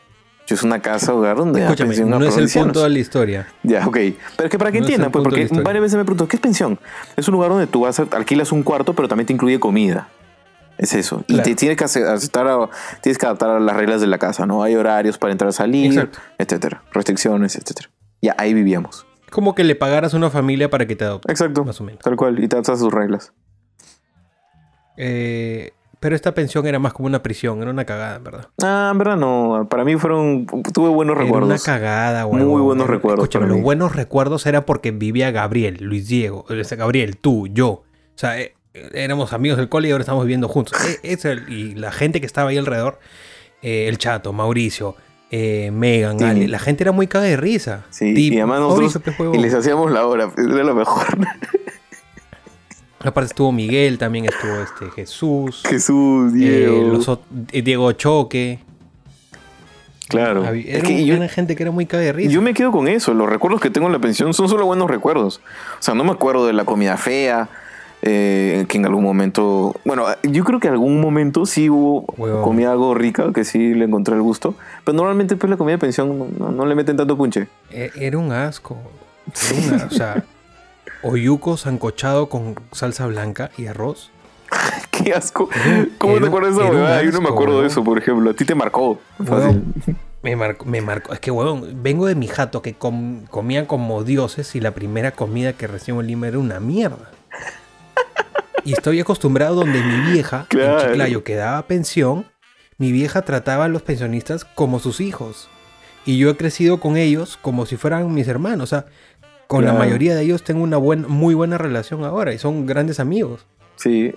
[0.48, 3.48] Es una casa hogar donde Escúchame, pensión no es el punto de la historia.
[3.62, 3.96] Ya, ok.
[3.96, 6.42] Pero es que para que No entiendan, pues, porque varias veces me pregunto, ¿qué es
[6.42, 6.78] pensión?
[7.16, 10.08] Es un lugar donde tú vas a, alquilas un cuarto, pero también te incluye comida.
[10.76, 11.24] Es eso.
[11.28, 12.68] Y te tienes que ace- aceptar a-
[13.00, 14.62] tienes que adaptar a las reglas de la casa, ¿no?
[14.62, 16.18] Hay horarios para entrar a salir, Exacto.
[16.38, 16.82] etcétera.
[16.92, 17.88] Restricciones, etcétera.
[18.20, 19.06] Ya, ahí vivíamos.
[19.30, 21.30] Como que le pagaras a una familia para que te adopte.
[21.32, 21.64] Exacto.
[21.64, 22.02] Más o menos.
[22.02, 22.42] Tal cual.
[22.42, 23.32] Y te adaptas a sus reglas.
[24.96, 25.72] Eh,
[26.02, 28.48] pero esta pensión era más como una prisión, era una cagada, en verdad.
[28.62, 29.68] Ah, en verdad no.
[29.70, 30.44] Para mí fueron.
[30.74, 31.64] Tuve buenos Era una recuerdos.
[31.64, 32.44] cagada, güey.
[32.44, 33.62] Muy buenos recuerdos Escúchame, los mí.
[33.62, 37.68] buenos recuerdos era porque vivía Gabriel, Luis Diego, o sea, Gabriel, tú, yo.
[37.68, 37.84] O
[38.16, 38.54] sea, eh,
[38.92, 40.74] éramos amigos del cole y ahora estamos viviendo juntos.
[40.86, 42.98] Eh, ese- y la gente que estaba ahí alrededor,
[43.62, 44.96] eh, el chato, Mauricio,
[45.30, 46.24] eh, Megan, Sí.
[46.24, 47.84] Ale, la gente era muy caga de risa.
[47.90, 49.02] Sí, Tipo, y además nosotros.
[49.18, 49.34] Mauricio.
[49.34, 50.30] Y les hacíamos la hora.
[50.36, 51.06] Era lo mejor.
[53.04, 56.88] Aparte estuvo Miguel, también estuvo este Jesús, Jesús, eh, Diego.
[56.94, 57.08] los
[57.52, 58.60] eh, Diego Choque.
[60.08, 60.44] Claro.
[60.46, 62.30] Había- Es Era, que yo, era gente que era muy de risa.
[62.30, 63.14] yo me quedo con eso.
[63.14, 65.40] Los recuerdos que tengo en la pensión son solo buenos recuerdos.
[65.78, 67.48] O sea, no me acuerdo de la comida fea.
[68.04, 69.76] eh, que en algún momento.
[69.84, 72.04] Bueno, yo creo que en algún momento sí hubo
[72.42, 74.56] comida algo rica, que sí le encontré el gusto.
[74.84, 77.46] Pero normalmente, pues la comida de pensión no, le meten tanto punche.
[77.70, 78.76] E- Era un asco.
[79.56, 80.24] Era una- o sea,
[81.02, 84.10] oyuco sancochado con salsa blanca y arroz.
[84.90, 85.48] Qué asco.
[85.98, 87.02] ¿Cómo era- te acuerdas de huevada?
[87.02, 88.30] Yo no me acuerdo de eso, por ejemplo.
[88.30, 89.00] A ti te marcó.
[89.24, 89.62] Fácil.
[90.22, 91.12] Me marcó, me marcó.
[91.12, 95.10] Es que, huevón, vengo de mi jato que com- comían como dioses y la primera
[95.10, 97.10] comida que recibo en Lima era una mierda.
[98.64, 100.80] Y estoy acostumbrado donde mi vieja, Claro.
[100.80, 102.24] en Chiclayo, que daba pensión,
[102.78, 105.48] mi vieja trataba a los pensionistas como sus hijos.
[106.06, 108.62] Y yo he crecido con ellos como si fueran mis hermanos.
[108.62, 108.86] O sea,
[109.52, 112.98] con la mayoría de ellos tengo una buena, muy buena relación ahora y son grandes
[113.00, 113.46] amigos.
[113.76, 114.14] Sí.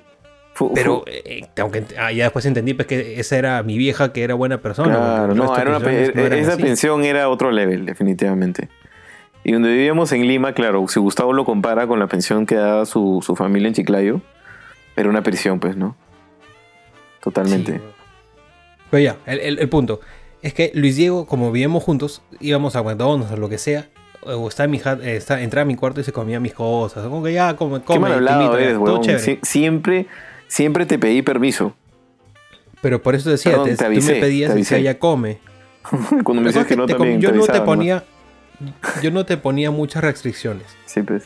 [0.53, 4.13] Fu- Pero, fu- eh, aunque ah, ya después entendí pues, que esa era mi vieja
[4.13, 4.95] que era buena persona.
[4.95, 5.85] Claro, no, era una no
[6.21, 6.63] eran esa así.
[6.63, 8.69] pensión era otro level, definitivamente.
[9.43, 12.85] Y donde vivíamos en Lima, claro, si Gustavo lo compara con la pensión que daba
[12.85, 14.21] su, su familia en Chiclayo,
[14.95, 15.95] era una prisión, pues, ¿no?
[17.21, 17.73] Totalmente.
[17.73, 17.79] Sí,
[18.91, 19.99] Pero ya, el, el- el punto.
[20.41, 23.87] Es que Luis Diego, como vivíamos juntos, íbamos a McDonald's o lo que sea.
[24.25, 26.53] O está en mi ja- eh, está, entraba a mi cuarto y se comía mis
[26.53, 27.03] cosas.
[27.07, 29.01] Como que ya, come, Qué mal te hablado invito, eres, todo huevón.
[29.01, 29.23] chévere.
[29.23, 30.07] Sie- siempre,
[30.47, 31.75] siempre te pedí permiso.
[32.81, 34.83] Pero por eso decía, Perdón, te- te tú avisé, me pedías te avisé.
[34.83, 35.39] ya come.
[36.23, 38.03] Cuando me decías que que no te también yo no te avisaba, ponía,
[39.01, 40.65] yo no te ponía muchas restricciones.
[40.85, 41.23] Sí, pues.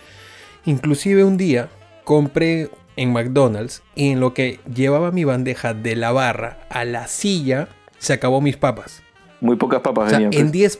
[0.65, 1.69] Inclusive un día
[2.03, 7.07] compré en McDonald's y en lo que llevaba mi bandeja de la barra a la
[7.07, 9.01] silla se acabó mis papas.
[9.41, 10.33] Muy pocas papas O sea, venían.
[10.33, 10.51] en pues.
[10.51, 10.79] 10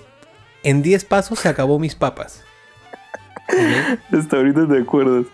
[0.63, 2.43] en 10 pasos se acabó mis papas.
[3.47, 3.99] ¿Ok?
[4.19, 5.25] Hasta ahorita te acuerdas.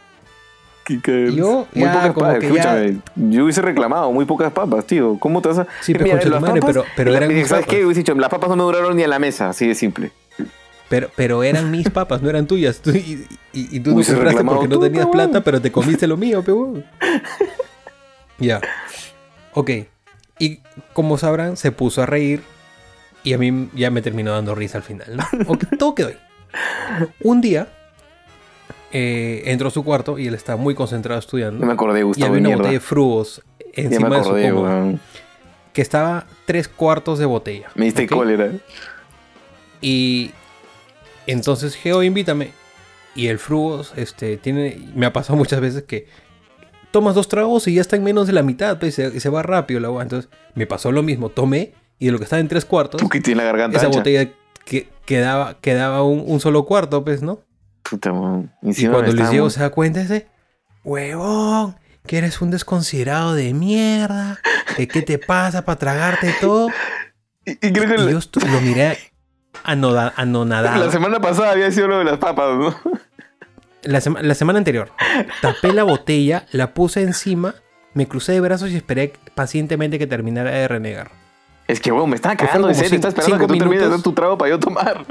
[1.33, 2.97] Yo, muy ya, pocas papas, escúchame.
[3.15, 5.17] Yo hubiese reclamado muy pocas papas, tío.
[5.19, 5.67] ¿Cómo te vas a.?
[5.81, 7.75] Sí, pero Mira, las madre, papas- pero- pero eran mis ¿Sabes papas.
[7.75, 7.85] qué?
[7.85, 10.11] Hubiese dicho, las papas no me duraron ni a la mesa, así de simple.
[10.87, 12.77] Pero, pero eran mis papas, no eran tuyas.
[12.81, 15.71] Tú- y, y- y tú no Hubiese compraste reclamado porque no tenías plata, pero te
[15.71, 16.85] comiste lo mío, pe huevón.
[18.37, 18.61] Ya.
[19.53, 19.71] Ok.
[20.37, 20.59] Y
[20.93, 22.43] como sabrán, se puso a reír.
[23.25, 25.57] Y a mí ya me terminó dando risa al final, ¿no?
[25.77, 26.17] Todo quedó ahí.
[27.21, 27.67] Un día
[28.93, 31.59] eh, entró a su cuarto y él estaba muy concentrado estudiando.
[31.59, 32.61] No me acordé, y Gustavo, había de una mierda.
[32.61, 33.41] botella de frugos
[33.73, 34.99] encima me de su acordé, cómoda, weón.
[35.73, 37.67] que estaba tres cuartos de botella.
[37.75, 38.09] Me diste ¿ok?
[38.11, 38.51] cólera.
[39.81, 40.31] Y
[41.27, 42.51] entonces "Oye, invítame.
[43.15, 46.07] Y el frugos, este, tiene, me ha pasado muchas veces que
[46.91, 49.19] tomas dos tragos y ya está en menos de la mitad, pues, y se, y
[49.19, 50.03] se va rápido la agua.
[50.03, 53.37] Entonces me pasó lo mismo, tomé y de lo que estaba en tres cuartos, tienes
[53.37, 53.99] la garganta esa ancha.
[53.99, 54.29] botella
[54.65, 57.39] que, quedaba, quedaba un, un solo cuarto, pues, ¿no?
[57.89, 58.11] Puta.
[58.61, 60.27] Y Encima cuando Luis Diego se da cuenta, dice,
[60.83, 61.75] huevón,
[62.07, 64.39] que eres un desconsiderado de mierda,
[64.75, 66.69] ¿qué, qué te pasa para tragarte todo?
[67.45, 68.97] Y, y creo que Y yo estu- lo miré
[69.63, 70.83] anoda- anonadado.
[70.85, 72.75] la semana pasada había sido lo de las papas, ¿no?
[73.83, 74.91] La, sema- la semana anterior,
[75.41, 77.53] tapé la botella, la puse encima,
[77.93, 81.11] me crucé de brazos y esperé pacientemente que terminara de renegar.
[81.67, 83.07] Es que, weón, me estaba Que cagando de fueron serio.
[83.07, 83.99] Estaba esperando que tú cinco termines de minutos.
[83.99, 85.05] hacer tu trago para yo tomar.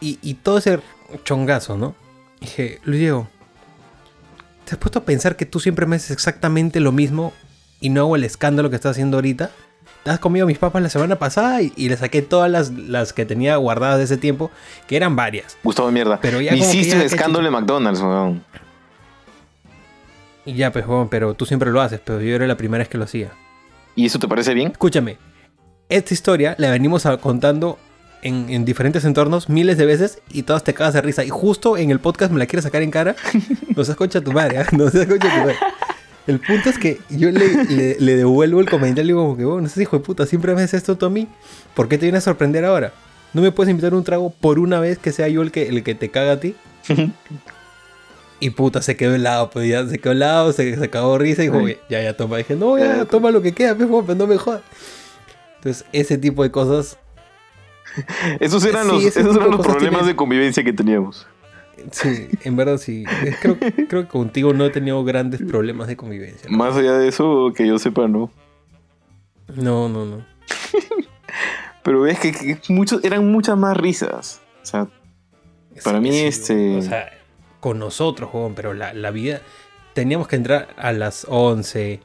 [0.00, 0.80] Y, y todo ese
[1.24, 1.94] chongazo, ¿no?
[2.40, 3.28] Dije, Luis Diego,
[4.64, 7.32] ¿te has puesto a pensar que tú siempre me haces exactamente lo mismo
[7.80, 9.50] y no hago el escándalo que estás haciendo ahorita?
[10.04, 13.12] Te has comido mis papas la semana pasada y, y le saqué todas las, las
[13.12, 14.50] que tenía guardadas de ese tiempo,
[14.86, 15.56] que eran varias.
[15.64, 16.18] Gustavo mierda.
[16.20, 18.44] Pero ya Me hiciste un escándalo de McDonald's, weón.
[20.44, 22.88] Y ya, pues, bueno, pero tú siempre lo haces, pero yo era la primera vez
[22.88, 23.30] que lo hacía.
[23.96, 24.70] ¿Y eso te parece bien?
[24.72, 25.18] Escúchame,
[25.88, 27.78] esta historia la venimos contando
[28.22, 31.24] en, en diferentes entornos miles de veces y todas te cagas de risa.
[31.24, 33.16] Y justo en el podcast me la quieres sacar en cara.
[33.76, 34.66] No seas concha tu madre, ¿ah?
[34.72, 35.56] no seas concha tu madre.
[36.26, 39.44] El punto es que yo le, le- le devuelvo el comentario y digo como que,
[39.44, 41.28] bueno, no seas hijo de puta, siempre me haces esto tú a mí.
[41.74, 42.92] ¿Por qué te vienes a sorprender ahora?
[43.34, 45.82] ¿No me puedes invitar un trago por una vez que sea yo el que, el
[45.84, 46.54] que te caga a ti?
[48.38, 51.48] Y puta, se quedó helado, pues ya se quedó helado, se, se cagó risa y
[51.48, 52.36] dijo, ya, ya toma.
[52.36, 54.60] dije, no, ya, toma lo que queda, pues, pero no me jodas.
[55.56, 56.98] Entonces, ese tipo de cosas,
[58.40, 61.26] Esos eran Sí, los, esos eran los problemas de convivencia que teníamos.
[61.92, 63.04] sí, en verdad sí.
[63.40, 63.56] Creo,
[63.88, 66.50] creo que contigo no he tenido grandes problemas de convivencia.
[66.50, 66.58] ¿no?
[66.58, 68.30] Más allá de eso, que yo sepa, no.
[69.54, 70.26] No, no, no.
[71.82, 74.40] Pero ves que, que muchos, eran muchas más risas.
[74.62, 74.88] O sea,
[75.84, 77.08] Para mí, este- O sea,
[77.60, 79.40] con nosotros, joven, pero la, la vida.
[79.94, 82.00] Teníamos que entrar a las 11.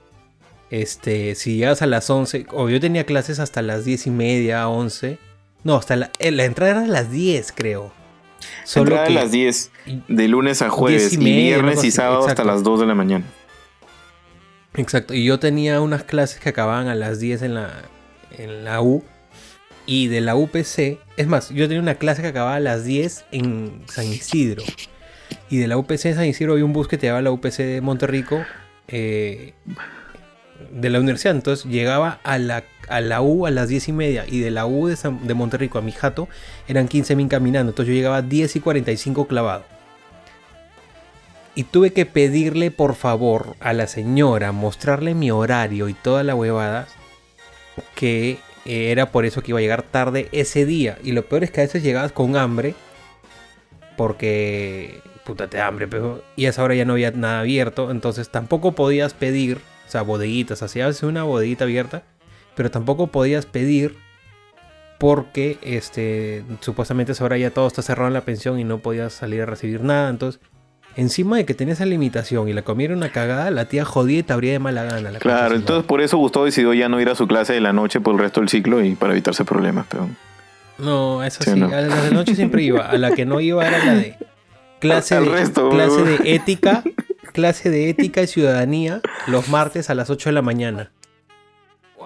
[0.69, 4.69] Este, si llegas a las 11, o yo tenía clases hasta las 10 y media,
[4.69, 5.19] 11.
[5.63, 7.91] No, hasta la, eh, la entrada era a las 10, creo.
[8.63, 9.71] Solo entraba que a las 10,
[10.07, 12.51] de lunes a jueves, y y, media, viernes algo y sábado hasta exacto.
[12.51, 13.25] las 2 de la mañana.
[14.75, 17.69] Exacto, y yo tenía unas clases que acababan a las 10 en la,
[18.37, 19.03] en la U.
[19.85, 23.25] Y de la UPC, es más, yo tenía una clase que acababa a las 10
[23.31, 24.63] en San Isidro.
[25.49, 27.31] Y de la UPC en San Isidro había un bus que te llevaba a la
[27.31, 28.43] UPC de Monterrico,
[28.87, 29.53] eh,
[30.71, 31.35] de la universidad.
[31.35, 34.25] Entonces llegaba a la, a la U a las 10 y media.
[34.27, 36.27] Y de la U de, de Monterrico a mi jato
[36.67, 37.71] eran 15 min caminando.
[37.71, 39.65] Entonces yo llegaba a 10 y 45 clavado.
[41.53, 46.33] Y tuve que pedirle por favor a la señora, mostrarle mi horario y toda la
[46.33, 46.87] huevada,
[47.93, 50.97] que eh, era por eso que iba a llegar tarde ese día.
[51.03, 52.73] Y lo peor es que a veces llegabas con hambre,
[53.97, 55.01] porque
[55.31, 58.29] puta te da hambre, pero y a esa hora ya no había nada abierto, entonces
[58.29, 62.03] tampoco podías pedir, o sea, bodeguitas, hacía a veces una bodeguita abierta,
[62.53, 63.95] pero tampoco podías pedir
[64.99, 68.79] porque este supuestamente a esa hora ya todo está cerrado en la pensión y no
[68.79, 70.41] podías salir a recibir nada, entonces
[70.97, 74.19] encima de que tenía esa limitación y la comida era una cagada, la tía jodía
[74.19, 75.11] y te abría de mala gana.
[75.11, 77.71] La Claro, entonces por eso Gustavo decidió ya no ir a su clase de la
[77.71, 79.85] noche por el resto del ciclo y para evitarse problemas.
[79.89, 80.09] Pero...
[80.77, 81.51] No, eso sí.
[81.51, 82.85] A la de noche siempre iba.
[82.85, 84.17] A la que no iba era la de
[84.81, 86.83] clase, de, clase de ética.
[87.31, 90.91] Clase de ética y ciudadanía los martes a las 8 de la mañana.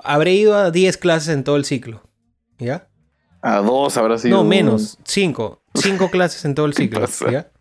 [0.04, 2.04] Habré ido a 10 clases en todo el ciclo.
[2.60, 2.90] ¿Ya?
[3.42, 4.38] A dos habrá sido.
[4.38, 5.00] No, menos.
[5.04, 5.64] Cinco.
[5.74, 7.08] Cinco clases en todo el ciclo.
[7.32, 7.52] ¿ya?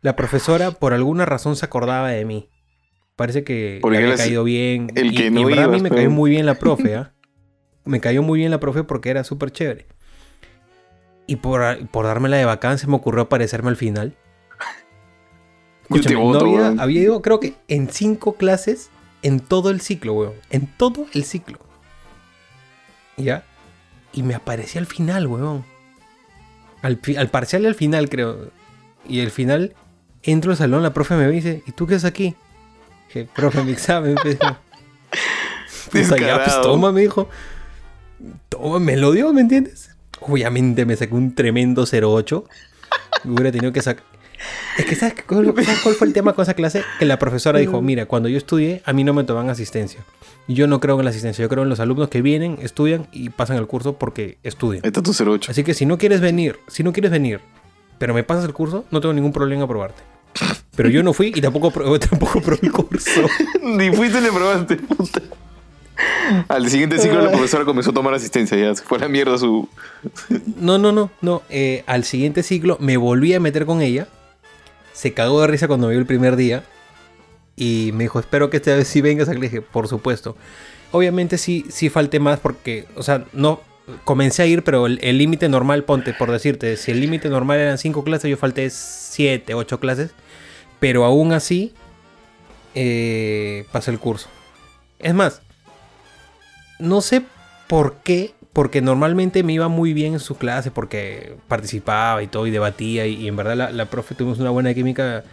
[0.00, 2.50] La profesora, por alguna razón, se acordaba de mí.
[3.16, 4.88] Parece que me había caído bien.
[4.94, 7.14] El y, que no a mí me cayó muy bien la profe, ¿ah?
[7.84, 9.86] Me cayó muy bien la profe porque era súper chévere.
[11.26, 14.16] Y por, por darme la de vacancia me ocurrió aparecerme al final.
[15.84, 18.90] Escúchame, no había, ido, creo que en cinco clases
[19.22, 20.34] en todo el ciclo, weón.
[20.50, 21.58] En todo el ciclo.
[23.16, 23.44] ¿Ya?
[24.12, 25.64] Y me aparecía al final, weón.
[26.82, 28.50] Al, al parcial y al final, creo.
[29.08, 29.74] Y al final
[30.22, 32.34] entro al salón, la profe me dice, ¿y tú qué haces aquí?
[33.08, 34.14] Dije, profe, mi examen.
[34.24, 34.38] pues,
[35.90, 37.28] pues toma, me dijo.
[38.48, 39.90] Toma, me lo dio, ¿me entiendes?
[40.20, 42.44] Obviamente me saqué un tremendo 08.
[43.24, 44.04] hubiera tenido que sacar.
[44.78, 45.52] Es que ¿sabes cuál,
[45.94, 46.82] fue el tema con esa clase?
[46.98, 50.00] Que la profesora dijo, mira, cuando yo estudié, a mí no me toman asistencia.
[50.46, 53.06] Y yo no creo en la asistencia, yo creo en los alumnos que vienen, estudian
[53.12, 54.84] y pasan el curso porque estudian.
[54.84, 55.50] Está tu 08.
[55.50, 57.40] Así que si no quieres venir, si no quieres venir,
[57.98, 60.02] pero me pasas el curso, no tengo ningún problema en aprobarte.
[60.76, 63.22] Pero yo no fui y tampoco, tampoco probé el curso.
[63.62, 65.22] Ni fuiste ni probaste, puta.
[66.48, 69.38] Al siguiente ciclo la profesora comenzó a tomar asistencia, ya se fue a la mierda
[69.38, 69.68] su...
[70.58, 71.42] no, no, no, no.
[71.50, 74.08] Eh, al siguiente ciclo me volví a meter con ella
[74.94, 76.64] se cagó de risa cuando me vio el primer día.
[77.56, 79.28] Y me dijo, espero que esta vez sí vengas.
[79.28, 80.36] Le dije, por supuesto.
[80.92, 83.60] Obviamente sí, sí falté más porque, o sea, no
[84.04, 87.76] comencé a ir, pero el límite normal, ponte, por decirte, si el límite normal eran
[87.76, 90.12] 5 clases, yo falté 7, 8 clases.
[90.80, 91.74] Pero aún así,
[92.74, 94.28] eh, pasé el curso.
[94.98, 95.42] Es más,
[96.78, 97.22] no sé
[97.66, 102.46] por qué porque normalmente me iba muy bien en su clase porque participaba y todo
[102.46, 105.24] y debatía y, en verdad la, profe tuvimos una buena química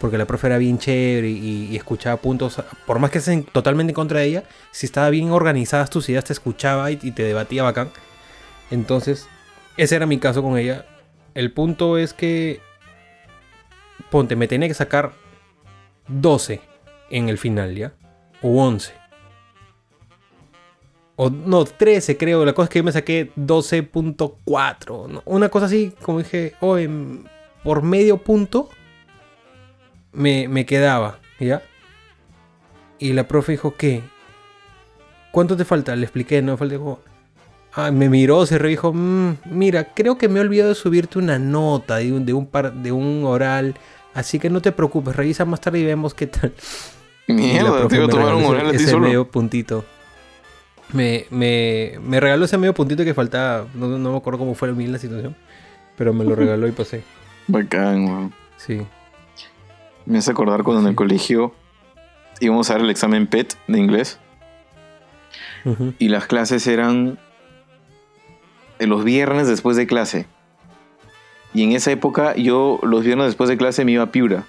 [0.00, 3.94] porque la profe era bien chévere y, escuchaba puntos, por más que estén totalmente en
[3.94, 7.90] contra de ella, si estaba bien organizadas tus ideas te escuchaba y, te debatía bacán.
[8.72, 9.28] Entonces,
[9.76, 10.84] ese era mi caso con ella.
[11.34, 12.60] El punto es que,
[14.10, 15.12] ponte, me tenía que sacar
[16.08, 16.60] 12
[17.10, 17.94] en el final, ¿ya?
[18.42, 19.03] O 11.
[21.16, 22.44] O no, 13 creo.
[22.44, 25.22] La cosa es que yo me saqué 12.4.
[25.24, 26.76] Una cosa así, como dije, oh,
[27.62, 28.68] por medio punto
[30.12, 31.62] me, quedaba, ¿ya?
[32.98, 34.02] Y la profe dijo, ¿qué?
[35.30, 35.96] ¿Cuánto te falta?
[35.96, 36.78] Le expliqué, no falta.
[37.72, 41.40] Ah, me miró, se dijo, mm, mira, creo que me he olvidado de subirte una
[41.40, 43.74] nota de un, de un, par, de un oral.
[44.14, 46.52] Así que no te preocupes, revisa más tarde y vemos qué tal.
[47.26, 49.84] Mierda, te a tomar un oral ese medio puntito.
[50.94, 53.66] Me, me, me, regaló ese medio puntito que faltaba.
[53.74, 55.36] No, no me acuerdo cómo fue bien la situación.
[55.96, 57.02] Pero me lo regaló y pasé.
[57.48, 58.34] Bacán, weón.
[58.56, 58.80] Sí.
[60.06, 61.52] Me hace acordar cuando en el colegio
[62.40, 64.18] íbamos a dar el examen PET de inglés.
[65.98, 67.18] Y las clases eran
[68.78, 70.26] los viernes después de clase.
[71.54, 74.44] Y en esa época yo los viernes después de clase me iba a Piura.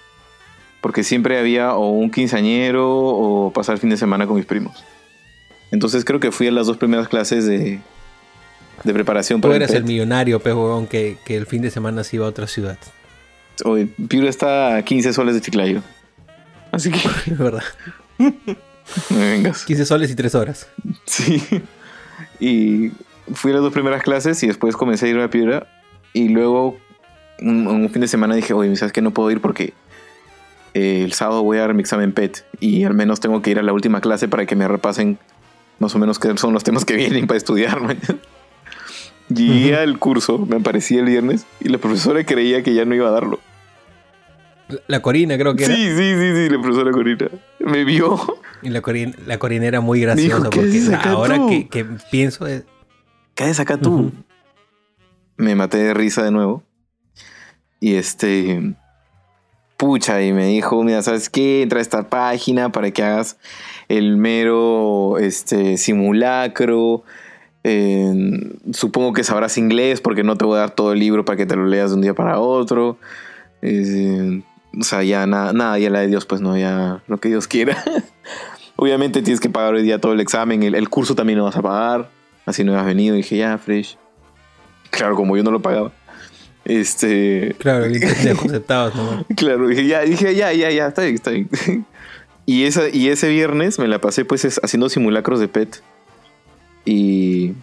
[0.81, 4.83] Porque siempre había o un quinceañero o pasar el fin de semana con mis primos.
[5.71, 7.79] Entonces creo que fui a las dos primeras clases de,
[8.83, 12.17] de preparación para Tú eres el, millonario, pejo, que, que el fin de semana se
[12.17, 12.77] iba a otra ciudad.
[13.63, 15.81] Oye, Piura está a 15 soles de Chiclayo.
[16.71, 16.99] Así que.
[17.31, 17.63] Es verdad.
[18.17, 19.65] No me vengas.
[19.65, 20.67] 15 soles y 3 horas.
[21.05, 21.41] Sí.
[22.39, 22.91] Y
[23.33, 25.67] fui a las dos primeras clases y después comencé a ir a Piura.
[26.13, 26.77] Y luego,
[27.39, 29.73] un, un fin de semana dije, oye, ¿sabes que No puedo ir porque
[30.73, 32.45] eh, el sábado voy a dar mi examen PET.
[32.59, 35.17] Y al menos tengo que ir a la última clase para que me repasen
[35.79, 37.79] más o menos qué son los temas que vienen para estudiar.
[39.29, 43.07] Llegué al curso, me aparecía el viernes y la profesora creía que ya no iba
[43.07, 43.39] a darlo.
[44.87, 45.75] La Corina creo que era.
[45.75, 47.29] Sí, sí, sí, sí, la profesora Corina.
[47.59, 48.19] Me vio.
[48.61, 52.63] Y la Corina, la Corina era muy graciosa porque ahora que, que, pienso es...
[53.35, 54.11] ¿Qué haces acá tú?
[55.37, 56.63] Me maté de risa de nuevo.
[57.79, 58.75] Y este...
[59.77, 61.61] Pucha, y me dijo, mira, ¿sabes qué?
[61.61, 63.37] Entra a esta página para que hagas
[63.89, 67.03] el mero este, simulacro.
[68.71, 71.45] supongo que sabrás inglés porque no te voy a dar todo el libro para que
[71.45, 72.97] te lo leas de un día para otro.
[73.61, 77.47] o sea, ya nada, nada, ya la de Dios, pues no, ya lo que Dios
[77.47, 77.83] quiera.
[78.77, 81.61] Obviamente tienes que pagar hoy día todo el examen, el, curso también lo vas a
[81.61, 82.09] pagar.
[82.45, 83.15] Así no has venido.
[83.15, 83.97] Y dije, ya, fresh.
[84.89, 85.91] Claro, como yo no lo pagaba.
[86.65, 87.55] Este.
[87.59, 89.25] Claro, y te aceptabas, ¿no?
[89.35, 91.49] claro, dije, ya, dije, ya, ya, ya, está bien, está bien.
[92.45, 95.81] Y, esa, y ese viernes me la pasé pues haciendo simulacros de PET.
[96.85, 97.53] Y,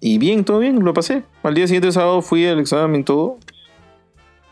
[0.00, 1.24] Y bien, todo bien, lo pasé.
[1.42, 3.38] Al día siguiente, sábado, fui al examen, todo.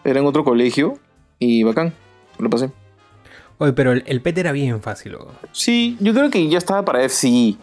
[0.05, 0.99] Era en otro colegio
[1.39, 1.95] y bacán,
[2.39, 2.71] lo pasé.
[3.59, 5.15] Oye, pero el, PET era bien fácil.
[5.15, 5.29] ¿o?
[5.53, 7.59] Sí, yo creo que ya estaba para FCI.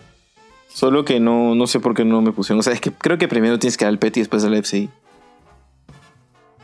[0.68, 2.60] Solo que no, no sé por qué no me pusieron.
[2.60, 4.54] O sea, es que creo que primero tienes que dar el PET y después el
[4.54, 4.90] FCI.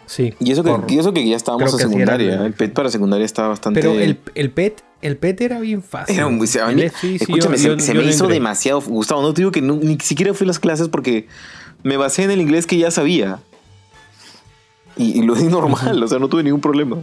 [0.08, 0.34] Sí.
[0.40, 2.46] Y eso, que, y eso que ya estábamos en secundaria.
[2.46, 2.54] El...
[2.54, 3.82] PET para secundaria estaba bastante.
[3.82, 6.16] Pero el, el, PET, el PET era bien fácil.
[6.16, 8.82] Era muy, escúchame, se, me hizo demasiado.
[8.82, 11.28] Gustavo, no te digo que ni siquiera fui a las clases porque
[11.84, 13.40] me basé en el inglés que ya sabía.
[14.98, 16.98] Y, lo di normal, o sea, no tuve ningún problema.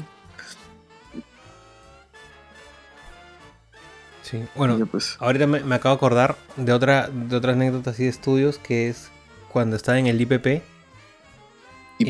[4.23, 5.17] Sí, bueno, pues.
[5.19, 9.11] ahorita me, acabo de acordar de otra, de otras anécdotas y de estudios que es
[9.53, 10.63] cuando estaba en el IPP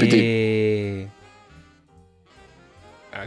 [0.00, 1.08] eh,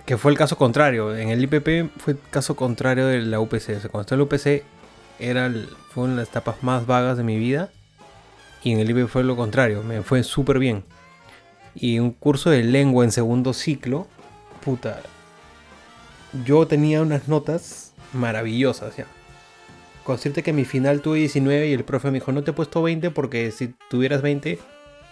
[0.06, 1.16] que fue el caso contrario.
[1.16, 3.90] En el IPP fue el caso contrario de la UPC.
[3.90, 4.64] Cuando estaba en la UPC
[5.20, 5.52] era
[5.90, 7.70] fue una de las etapas más vagas de mi vida.
[8.64, 9.84] Y en el IPP fue lo contrario.
[9.84, 10.84] Me fue súper bien.
[11.76, 14.08] Y un curso de lengua en segundo ciclo.
[14.64, 15.02] Puta.
[16.44, 19.06] Yo tenía unas notas maravillosas ya.
[20.04, 22.84] Con que mi final tuve 19 y el profe me dijo, no te he puesto
[22.84, 24.60] 20 porque si tuvieras 20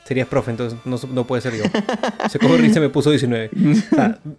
[0.06, 1.64] serías profe, entonces no, puede ser yo.
[2.30, 3.50] Se cogió y se me puso 19.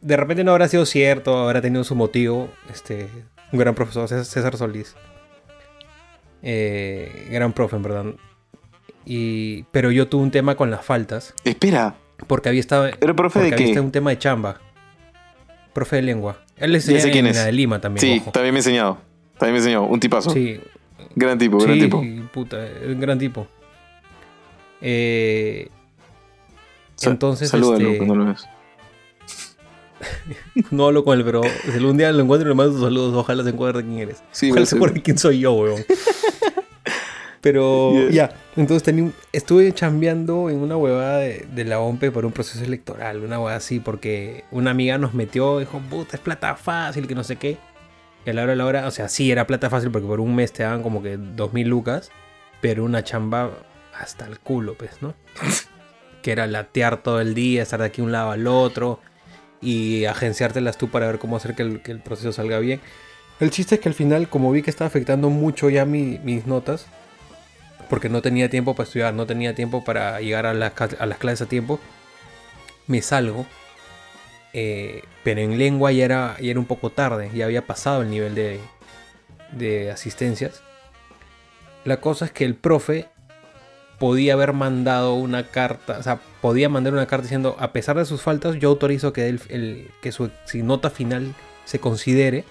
[0.01, 2.51] de repente no habrá sido cierto, habrá tenido su motivo.
[2.73, 3.09] Este,
[3.53, 4.95] un gran profesor, César Solís.
[6.43, 8.05] Eh, gran profe, en verdad.
[9.07, 11.35] Y, pero yo tuve un tema con las faltas.
[11.45, 11.97] Espera.
[12.27, 12.91] Porque había estado.
[12.99, 13.81] ¿Pero profe de qué?
[13.81, 14.61] un tema de chamba.
[15.73, 16.39] Profe de lengua.
[16.57, 18.01] Él le enseñó en, la de Lima también.
[18.01, 18.99] Sí, también me enseñado.
[19.39, 19.85] También me enseñó.
[19.85, 20.31] Un tipazo.
[20.31, 20.61] Sí.
[21.17, 22.03] Gran tipo, gran tipo.
[22.33, 23.47] puta, un gran tipo.
[24.87, 25.68] Eh,
[27.03, 27.49] entonces.
[27.49, 28.47] Salúdalo, este, no lo ves.
[30.70, 33.43] no hablo con él, pero si algún día lo encuentro y le mando saludos, ojalá
[33.43, 34.22] se encuentre quién eres.
[34.30, 35.85] Sí, ojalá se acuerde quién soy yo, weón.
[37.41, 38.95] Pero ya, entonces
[39.32, 43.80] estuve chambeando en una huevada de, la OMPE por un proceso electoral, una huevada así,
[43.80, 47.59] porque una amiga nos metió, dijo, puta, es plata fácil, que no sé qué.
[48.24, 50.20] Y a la hora de la hora, o sea, sí era plata fácil porque por
[50.20, 52.11] un mes te daban como que dos mil lucas,
[52.62, 53.51] pero una chamba
[53.99, 55.15] hasta el culo, pues, ¿no?
[56.23, 59.01] que era latear todo el día, estar de aquí un lado al otro
[59.61, 62.81] y agenciártelas tú para ver cómo hacer que el, proceso salga bien.
[63.41, 66.87] El chiste es que al final, como vi que estaba afectando mucho ya mis notas,
[67.91, 71.47] porque no tenía tiempo para estudiar, no tenía tiempo para llegar a las, clases a
[71.47, 71.79] tiempo,
[72.87, 73.47] me salgo.
[74.53, 78.11] Eh, pero en lengua ya era, ya era un poco tarde, ya había pasado el
[78.11, 78.61] nivel de,
[79.53, 80.63] de asistencias.
[81.85, 83.09] La cosa es que el profe
[84.05, 88.05] podía haber mandado una carta, o sea, podía mandar una carta diciendo, a pesar de
[88.05, 91.35] sus faltas, yo autorizo que, el, que su, nota final
[91.65, 92.45] se considere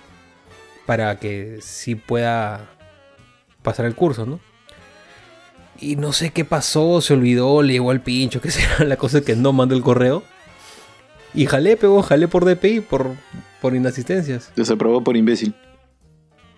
[0.87, 2.71] para que sí pueda
[3.61, 4.39] pasar el curso, ¿no?
[5.79, 9.21] Y no sé qué pasó, se olvidó, le llegó al pincho, que sea la cosa
[9.21, 10.23] que no mandó el correo.
[11.35, 13.11] Y jalé, pegó, jalé por DPI, por,
[13.61, 14.51] por inasistencias.
[14.55, 15.53] Desaprobado por imbécil.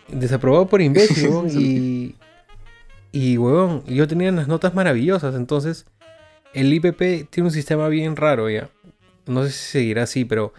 [0.07, 2.15] Desaprobado por imbécil, y,
[3.15, 5.35] y, huevón, yo tenía unas notas maravillosas.
[5.35, 5.85] Entonces,
[6.53, 8.69] el IPP tiene un sistema bien raro ya.
[9.25, 10.51] No sé si seguirá así, pero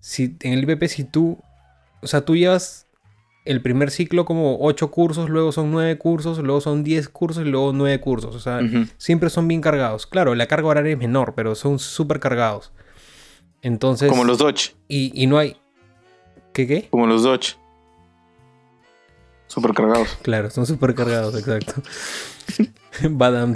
[0.00, 1.38] si en el IPP, si tú,
[2.02, 2.88] o sea, tú llevas
[3.44, 7.48] el primer ciclo como 8 cursos, luego son 9 cursos, luego son 10 cursos y
[7.48, 8.34] luego 9 cursos.
[8.34, 8.58] O sea,
[8.98, 10.08] siempre son bien cargados.
[10.08, 12.72] Claro, la carga horaria es menor, pero son súper cargados.
[13.62, 14.10] Entonces.
[14.10, 14.74] Como los Dodge.
[14.88, 15.58] Y, y no hay.
[16.52, 16.88] ¿Qué qué?
[16.90, 17.54] Como los Dodge.
[19.54, 20.18] Super cargados.
[20.22, 21.74] Claro, son super cargados, exacto.
[23.08, 23.54] Badam.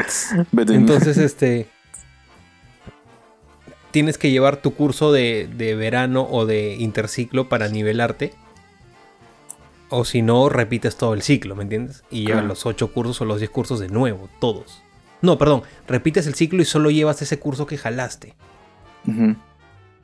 [0.56, 1.66] Entonces, este.
[3.90, 8.32] Tienes que llevar tu curso de, verano o de interciclo para nivelarte.
[9.88, 12.04] O si no, repites todo el ciclo, ¿me entiendes?
[12.12, 14.82] Y llevas los 8 cursos o los 10 cursos de nuevo, todos.
[15.20, 18.36] No, perdón, repites el ciclo y solo llevas ese curso que jalaste.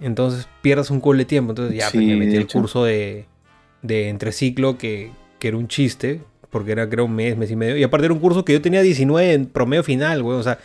[0.01, 1.53] Entonces pierdas un culo de tiempo.
[1.53, 3.27] Entonces ya pues, me metí el curso de,
[3.83, 5.13] de entreciclo que,
[5.45, 7.77] que era un chiste, porque era creo un mes, mes y medio.
[7.77, 10.39] Y aparte era un curso que yo tenía 19 en promedio final, güey.
[10.39, 10.59] O sea,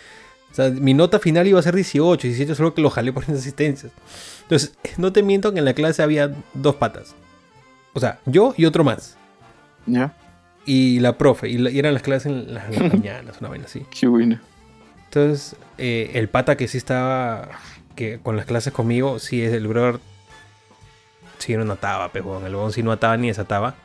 [0.72, 3.92] mi nota final iba a ser 18, 17, solo que lo jalé por asistencias.
[4.44, 7.14] Entonces, no te miento que en la clase había dos patas.
[7.92, 9.18] O sea, yo y otro más.
[9.86, 10.16] Ya.
[10.66, 13.86] Y la profe, y, eran las clases en las, mañanas, una vaina así.
[14.00, 14.40] Qué bueno.
[15.08, 17.50] Entonces, eh, el pata que sí estaba
[17.98, 20.00] que con las clases conmigo, sí es el brother.
[21.38, 23.76] Sí no ataba, pero el bon sí no ataba ni desataba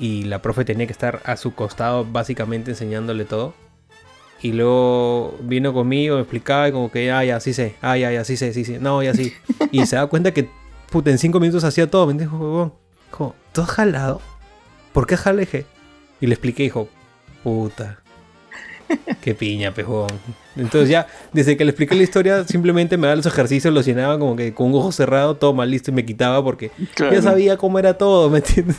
[0.00, 3.54] y la profe tenía que estar a su costado básicamente enseñándole todo.
[4.42, 8.10] Y luego vino conmigo, me explicaba y como que, ay, ya, sí sé, ay, ya,
[8.10, 9.34] ya, sí sé, sí sé, no, ya sí.
[9.70, 10.48] y se da cuenta que,
[10.90, 12.06] puta, en cinco minutos hacía todo.
[12.06, 12.72] Me dijo, huevón,
[13.10, 14.22] dijo, ¿tú has jalado?
[14.94, 15.66] ¿Por qué jaleje?
[16.22, 16.88] Y le expliqué, dijo,
[17.44, 18.00] puta.
[19.20, 20.08] Qué piña, pejón.
[20.56, 24.18] Entonces ya, desde que le expliqué la historia, simplemente me daba los ejercicios, los llenaba
[24.18, 27.56] como que con un ojo cerrado, todo mal listo y me quitaba porque ya sabía
[27.58, 28.78] cómo era todo, ¿me entiendes?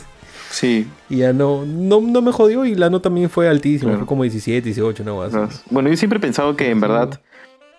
[0.52, 0.86] Sí.
[1.08, 4.22] Y ya no, no, no me jodió y la nota también fue altísima, fue como
[4.22, 5.64] 17, 18, no más.
[5.70, 7.20] Bueno, yo siempre he pensado que en verdad,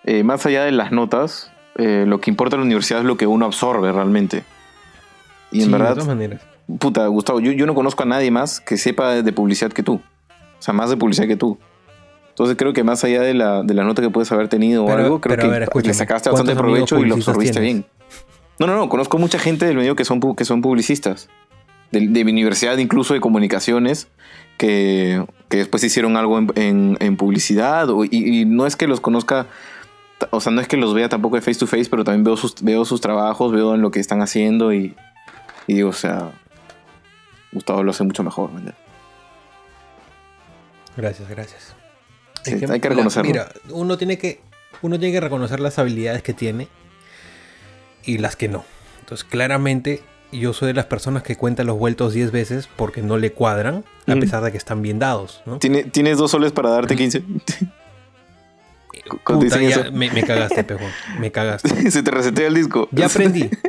[0.04, 3.16] eh, más allá de las notas, eh, lo que importa en la universidad es lo
[3.16, 4.42] que uno absorbe realmente.
[5.52, 6.42] Y en verdad, de todas maneras.
[6.80, 9.94] puta, Gustavo, yo, yo no conozco a nadie más que sepa de publicidad que tú.
[9.94, 11.58] O sea, más de publicidad que tú.
[12.30, 14.90] Entonces creo que más allá de la, de la nota que puedes haber tenido o
[14.90, 17.86] algo, creo que le sacaste bastante provecho y lo absorbiste bien.
[18.58, 21.28] No, no, no, conozco mucha gente del medio que son, que son publicistas.
[21.90, 24.08] De, mi universidad, incluso de comunicaciones,
[24.58, 27.88] que, que después hicieron algo en, en, publicidad.
[28.10, 29.46] y, no es que los conozca,
[30.30, 32.36] o sea, no es que los vea tampoco de face to face, pero también veo
[32.36, 34.96] sus, veo sus trabajos, veo en lo que están haciendo y,
[35.68, 36.32] y digo, o sea,
[37.52, 38.50] Gustavo lo hace mucho mejor.
[40.96, 41.76] Gracias, gracias
[42.44, 43.30] hay que reconocerlo.
[43.30, 44.40] mira, uno tiene que,
[44.82, 46.68] uno tiene que reconocer las habilidades que tiene
[48.04, 48.64] y las que no.
[49.00, 50.02] Entonces, claramente,
[50.38, 53.84] yo soy de las personas que cuentan los vueltos 10 veces porque no le cuadran,
[54.06, 55.42] a pesar de que están bien dados.
[55.60, 57.22] ¿Tienes dos soles para darte 15?
[59.92, 60.90] me, cagaste, pejón.
[61.18, 61.90] Me cagaste.
[61.90, 62.88] Se te resetea el disco.
[62.92, 63.50] Ya aprendí.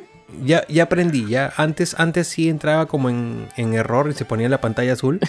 [0.43, 1.25] Ya, ya aprendí.
[1.29, 5.21] Ya antes, antes sí entraba como en, en error y se ponía la pantalla azul,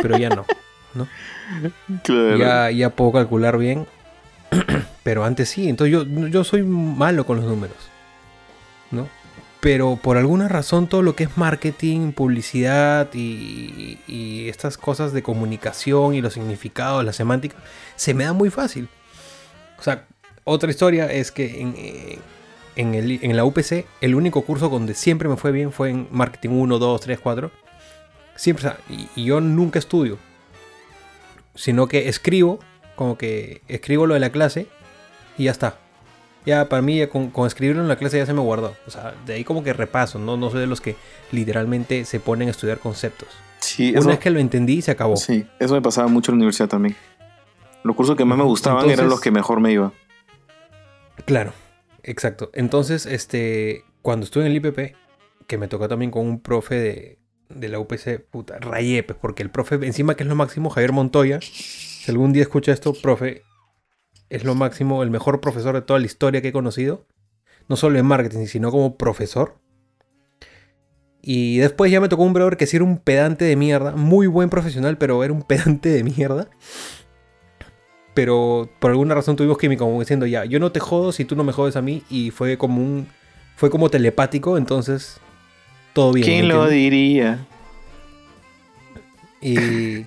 [0.00, 0.46] pero ya no.
[0.94, 1.06] ¿no?
[2.38, 3.86] Ya, ya puedo calcular bien.
[5.02, 5.68] Pero antes sí.
[5.68, 7.76] Entonces yo, yo soy malo con los números.
[8.90, 9.06] ¿No?
[9.64, 13.98] Pero por alguna razón todo lo que es marketing, publicidad y,
[14.46, 17.56] estas cosas de comunicación y los significados, la semántica,
[17.96, 18.90] se me da muy fácil.
[19.78, 20.06] O sea,
[20.44, 22.18] otra historia es que en, eh,
[22.76, 26.78] en, la UPC el único curso donde siempre me fue bien fue en marketing 1,
[26.78, 27.50] 2, 3, 4.
[28.36, 28.70] Siempre,
[29.16, 30.18] y yo nunca estudio
[31.54, 32.58] sino que escribo,
[32.96, 34.66] como que escribo lo de la clase
[35.38, 35.78] y ya está.
[36.46, 38.74] Ya para mí, con, escribirlo en la clase ya se me guardó.
[38.86, 40.36] O sea, de ahí como que repaso, ¿no?
[40.36, 40.96] No soy de los que
[41.32, 43.28] literalmente se ponen a estudiar conceptos.
[43.60, 45.16] Sí, Una vez que lo entendí, se acabó.
[45.16, 46.96] Sí, eso me pasaba mucho en la universidad también.
[47.82, 49.92] Los cursos que más me gustaban eran los que mejor me iba.
[51.24, 51.52] Claro,
[52.02, 52.50] exacto.
[52.52, 54.96] Entonces, este, cuando estuve en el IPP,
[55.46, 57.18] que me tocó también con un profe de,
[57.48, 60.92] de la UPC, puta, rayé, pues, porque el profe, encima que es lo máximo, Javier
[60.92, 63.42] Montoya, si algún día escucha esto, profe,
[64.34, 67.06] es lo máximo, el mejor profesor de toda la historia que he conocido,
[67.68, 69.58] no solo en marketing, sino como profesor.
[71.22, 74.26] Y después ya me tocó un brother que sí era un pedante de mierda, muy
[74.26, 76.48] buen profesional, pero era un pedante de mierda.
[78.12, 81.36] Pero por alguna razón tuvimos química, como diciendo, ya, yo no te jodo si tú
[81.36, 83.08] no me jodes a mí, y fue como un,
[83.56, 85.20] fue como telepático, entonces
[85.92, 86.26] todo bien.
[86.26, 87.46] ¿Quién lo diría?
[89.40, 90.06] Y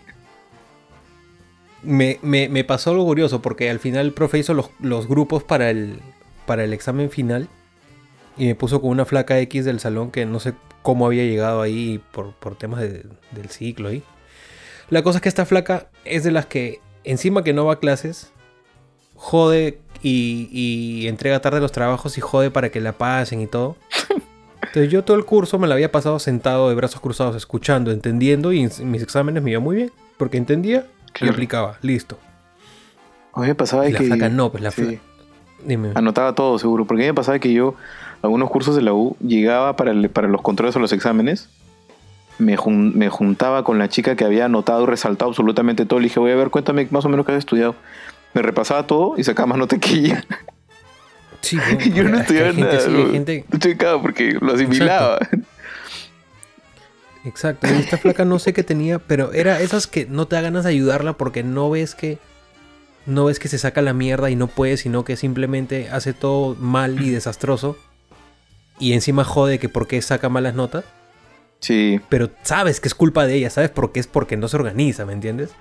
[1.83, 5.99] me, pasó algo curioso porque al final el profe hizo los, grupos para el,
[6.45, 7.47] para el examen final
[8.37, 11.61] y me puso con una flaca X del salón que no sé cómo había llegado
[11.61, 14.03] ahí por, temas del ciclo ahí.
[14.89, 17.79] La cosa es que esta flaca es de las que encima que no va a
[17.79, 18.31] clases,
[19.15, 23.75] jode y, entrega tarde los trabajos y jode para que la pasen y todo.
[24.61, 28.53] Entonces yo todo el curso me lo había pasado sentado de brazos cruzados, escuchando, entendiendo
[28.53, 30.85] y en mis exámenes me iba muy bien, porque entendía
[31.21, 32.19] y aplicaba, listo.
[33.33, 34.05] A mí me pasaba la que...
[34.05, 34.99] Flaca no, pues la flaca...
[35.63, 35.91] Dime.
[35.95, 37.75] Anotaba todo seguro, porque a mí me pasaba que yo,
[38.21, 41.49] algunos cursos de la U, llegaba para, para los controles o los exámenes,
[42.39, 46.19] me, me, juntaba con la chica que había anotado y resaltado absolutamente todo, le dije,
[46.19, 47.75] voy a ver, cuéntame más o menos qué has estudiado.
[48.33, 50.23] Me repasaba todo y sacaba más nota que ella.
[51.41, 51.57] Sí,
[51.93, 52.79] yo no estudiaba nada.
[53.11, 53.45] gente...
[54.01, 55.15] porque lo asimilaba.
[55.15, 55.46] Exacto.
[57.63, 60.63] Y esta flaca no sé qué tenía, pero era esas que no te da ganas
[60.63, 62.19] de ayudarla porque no ves que
[63.05, 66.55] no ves que se saca la mierda y no puede, sino que simplemente hace todo
[66.55, 67.77] mal y desastroso.
[68.79, 70.83] Y encima jode que por qué saca malas notas.
[71.59, 72.01] Sí.
[72.09, 74.01] Pero sabes que es culpa de ella, ¿sabes por qué?
[74.01, 75.51] Es porque no se organiza, ¿me entiendes?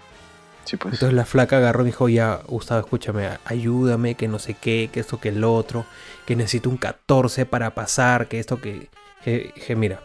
[0.65, 0.95] Pues.
[0.95, 5.01] Entonces la flaca agarró y dijo, ya, Gustavo, escúchame, ayúdame, que no sé qué, que
[5.01, 5.87] esto, que el otro,
[6.27, 8.89] que necesito un 14 para pasar, que esto, que...
[9.25, 10.01] que, mira,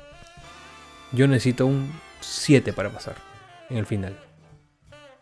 [1.12, 3.16] yo necesito un 7 para pasar
[3.70, 4.18] en el final.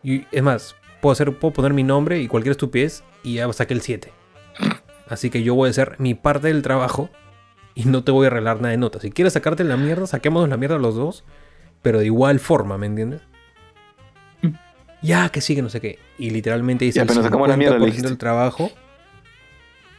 [0.03, 3.73] Y es más, puedo, hacer, puedo poner mi nombre y cualquier estupidez y ya saqué
[3.73, 4.11] el 7.
[5.07, 7.09] Así que yo voy a hacer mi parte del trabajo
[7.75, 9.01] y no te voy a arreglar nada de notas.
[9.01, 11.23] Si quieres sacarte la mierda, saquemos la mierda los dos,
[11.81, 13.21] pero de igual forma, ¿me entiendes?
[15.01, 15.99] ya que sí, que no sé qué.
[16.17, 18.71] Y literalmente hice el 50% del trabajo.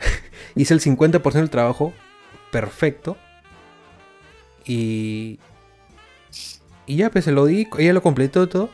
[0.55, 1.93] hice el 50% del trabajo
[2.51, 3.17] perfecto.
[4.65, 5.39] Y.
[6.91, 8.69] Y ya, pues se lo di, ella lo completó todo.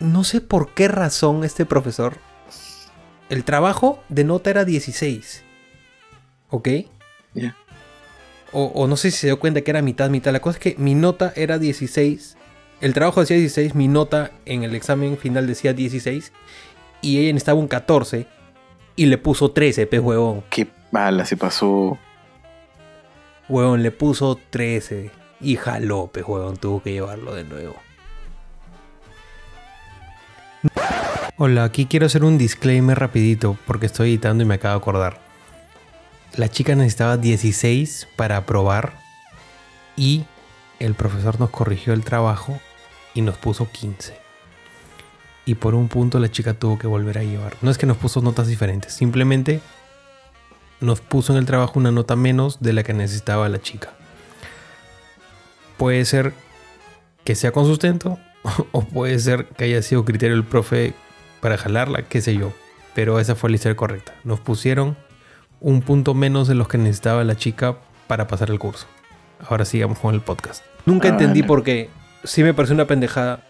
[0.00, 2.16] no sé por qué razón este profesor.
[3.28, 5.44] El trabajo de nota era 16.
[6.48, 6.68] ¿Ok?
[7.34, 7.56] Ya.
[8.50, 10.32] O, o no sé si se dio cuenta que era mitad, mitad.
[10.32, 12.36] La cosa es que mi nota era 16.
[12.80, 16.32] El trabajo decía 16, mi nota en el examen final decía 16.
[17.02, 18.26] Y ella necesitaba un 14.
[18.96, 20.42] Y le puso 13, pe huevón.
[20.50, 21.96] Qué mala se pasó.
[23.48, 25.19] Huevón, le puso 13.
[25.40, 26.56] Y jaló, pe huevón.
[26.56, 27.76] Tuvo que llevarlo de nuevo.
[31.36, 35.20] Hola, aquí quiero hacer un disclaimer rapidito porque estoy editando y me acabo de acordar.
[36.36, 38.92] La chica necesitaba 16 para aprobar
[39.96, 40.24] y
[40.78, 42.60] el profesor nos corrigió el trabajo
[43.14, 44.14] y nos puso 15.
[45.46, 47.56] Y por un punto la chica tuvo que volver a llevar.
[47.62, 49.62] No es que nos puso notas diferentes, simplemente
[50.80, 53.94] nos puso en el trabajo una nota menos de la que necesitaba la chica.
[55.80, 56.32] Puede ser
[57.24, 58.18] que sea con sustento
[58.72, 60.92] o puede ser que haya sido criterio del profe
[61.40, 62.52] para jalarla, qué sé yo.
[62.94, 64.14] Pero esa fue la historia correcta.
[64.24, 64.96] Nos pusieron
[65.60, 67.76] un punto menos de los que necesitaba la chica
[68.06, 68.86] para pasar el curso.
[69.48, 70.62] Ahora sigamos con el podcast.
[70.84, 71.88] Nunca Ah, entendí por qué.
[72.24, 73.42] Sí me pareció una pendejada.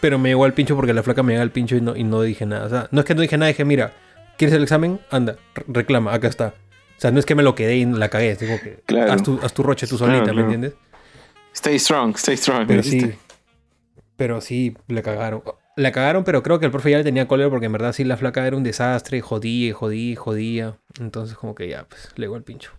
[0.00, 2.04] Pero me llegó al pincho porque la flaca me llegó al pincho y no, y
[2.04, 2.64] no dije nada.
[2.64, 3.92] O sea, no es que no dije nada, dije, mira,
[4.38, 5.00] ¿quieres el examen?
[5.10, 6.54] Anda, re- reclama, acá está.
[6.98, 8.32] O sea, no es que me lo quedé y la cagué.
[8.32, 9.12] Es como que Claro.
[9.12, 10.52] haz, tu, haz tu roche tú Claro, solita, ¿me claro.
[10.52, 10.74] entiendes?
[11.54, 12.66] Stay strong, stay strong.
[12.66, 13.12] Pero sí.
[14.16, 15.42] Pero sí, le cagaron.
[15.76, 18.02] La cagaron, pero creo que el profe ya le tenía cólera porque en verdad sí
[18.02, 20.76] la flaca era un desastre, jodía, jodía, jodía.
[21.00, 22.72] Entonces como que ya, pues, le llegó al pincho.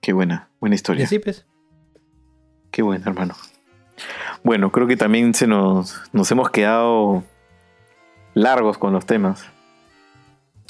[0.00, 1.04] Qué buena, buena historia.
[1.04, 1.46] así pues.
[2.70, 3.34] Qué buena, hermano.
[4.42, 7.22] Bueno, creo que también se nos, nos hemos quedado
[8.34, 9.44] largos con los temas.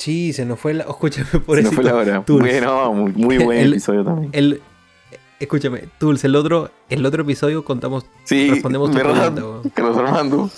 [0.01, 0.85] Sí, se nos fue la...
[0.89, 1.71] Escúchame, por se eso.
[1.71, 2.25] nos fue la hora.
[2.25, 2.41] Tools.
[2.41, 4.31] Bueno, muy, muy buen El- episodio también.
[4.33, 4.61] El...
[5.39, 8.05] Escúchame, Tools, el otro, el otro episodio contamos...
[8.25, 9.71] Sí, respondemos weón.
[9.73, 10.51] Carlos Armando.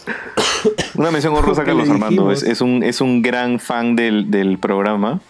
[0.97, 2.33] Una mención honrosa a ¿Qué le Carlos Armando.
[2.33, 5.21] Es, un, es un gran fan del, del programa.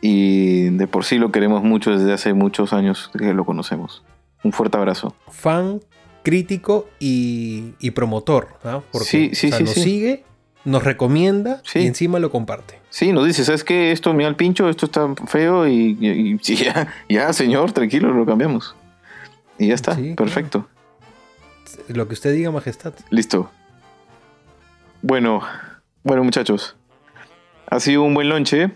[0.00, 4.02] Y de por sí lo queremos mucho desde hace muchos años que lo conocemos.
[4.42, 5.14] Un fuerte abrazo.
[5.30, 5.80] Fan,
[6.22, 8.48] crítico y, y promotor.
[8.64, 8.80] ¿ah?
[8.92, 10.24] Porque Sí, sí, o sea, sí, nos sigue,
[10.64, 12.78] nos recomienda y encima lo comparte.
[12.94, 13.90] Sí, nos dice, ¿sabes qué?
[13.90, 18.24] Esto me da el pincho, esto está feo y, y- ya, ya, señor, tranquilo, lo
[18.24, 18.76] cambiamos.
[19.58, 20.68] Y ya está, Sí, perfecto.
[21.88, 22.94] Lo que usted diga, majestad.
[23.10, 23.50] Listo.
[25.02, 25.42] Bueno,
[26.04, 26.76] bueno muchachos.
[27.68, 28.70] Ha sido un buen lonche.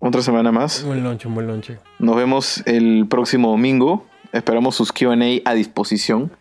[0.00, 0.80] Otra semana más.
[0.82, 1.78] Un buen lonche, un buen lonche.
[2.00, 4.04] Nos vemos el próximo domingo.
[4.32, 5.14] Esperamos sus QA
[5.44, 6.32] a disposición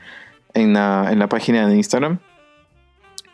[0.56, 2.18] en la, en la página de Instagram.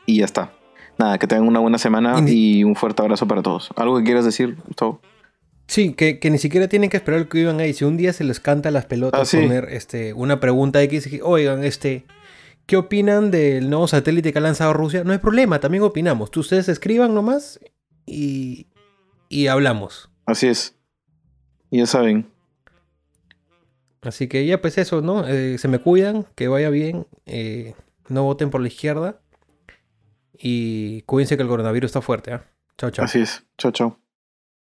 [0.05, 0.51] Y ya está.
[0.99, 3.69] Nada, que tengan una buena semana Y- y un fuerte abrazo para todos.
[3.75, 5.01] ¿Algo que quieras decir, Gustavo?
[5.67, 7.73] Sí, que, que ni siquiera tienen que esperar que iban ahí.
[7.73, 9.37] Si un día se les canta las pelotas Ah, sí.
[9.37, 12.05] poner este, una pregunta X, oigan, este,
[12.65, 15.03] ¿qué opinan del nuevo satélite que ha lanzado Rusia?
[15.03, 16.31] No hay problema, también opinamos.
[16.31, 17.59] Tú, ustedes escriban nomás
[18.05, 18.67] y,
[19.29, 20.09] y hablamos.
[20.25, 20.75] Así es.
[21.71, 22.25] Y ya saben.
[24.01, 25.27] Así que ya, pues eso, ¿no?
[25.27, 27.05] Eh, se me cuidan, que vaya bien.
[27.25, 27.73] eh,
[28.07, 29.19] no voten por la izquierda.
[30.41, 32.45] Y cuídense que el coronavirus está fuerte, ¿ah?
[32.77, 33.05] Chao, chao.
[33.05, 33.43] Así es.
[33.57, 33.99] Chao, chao.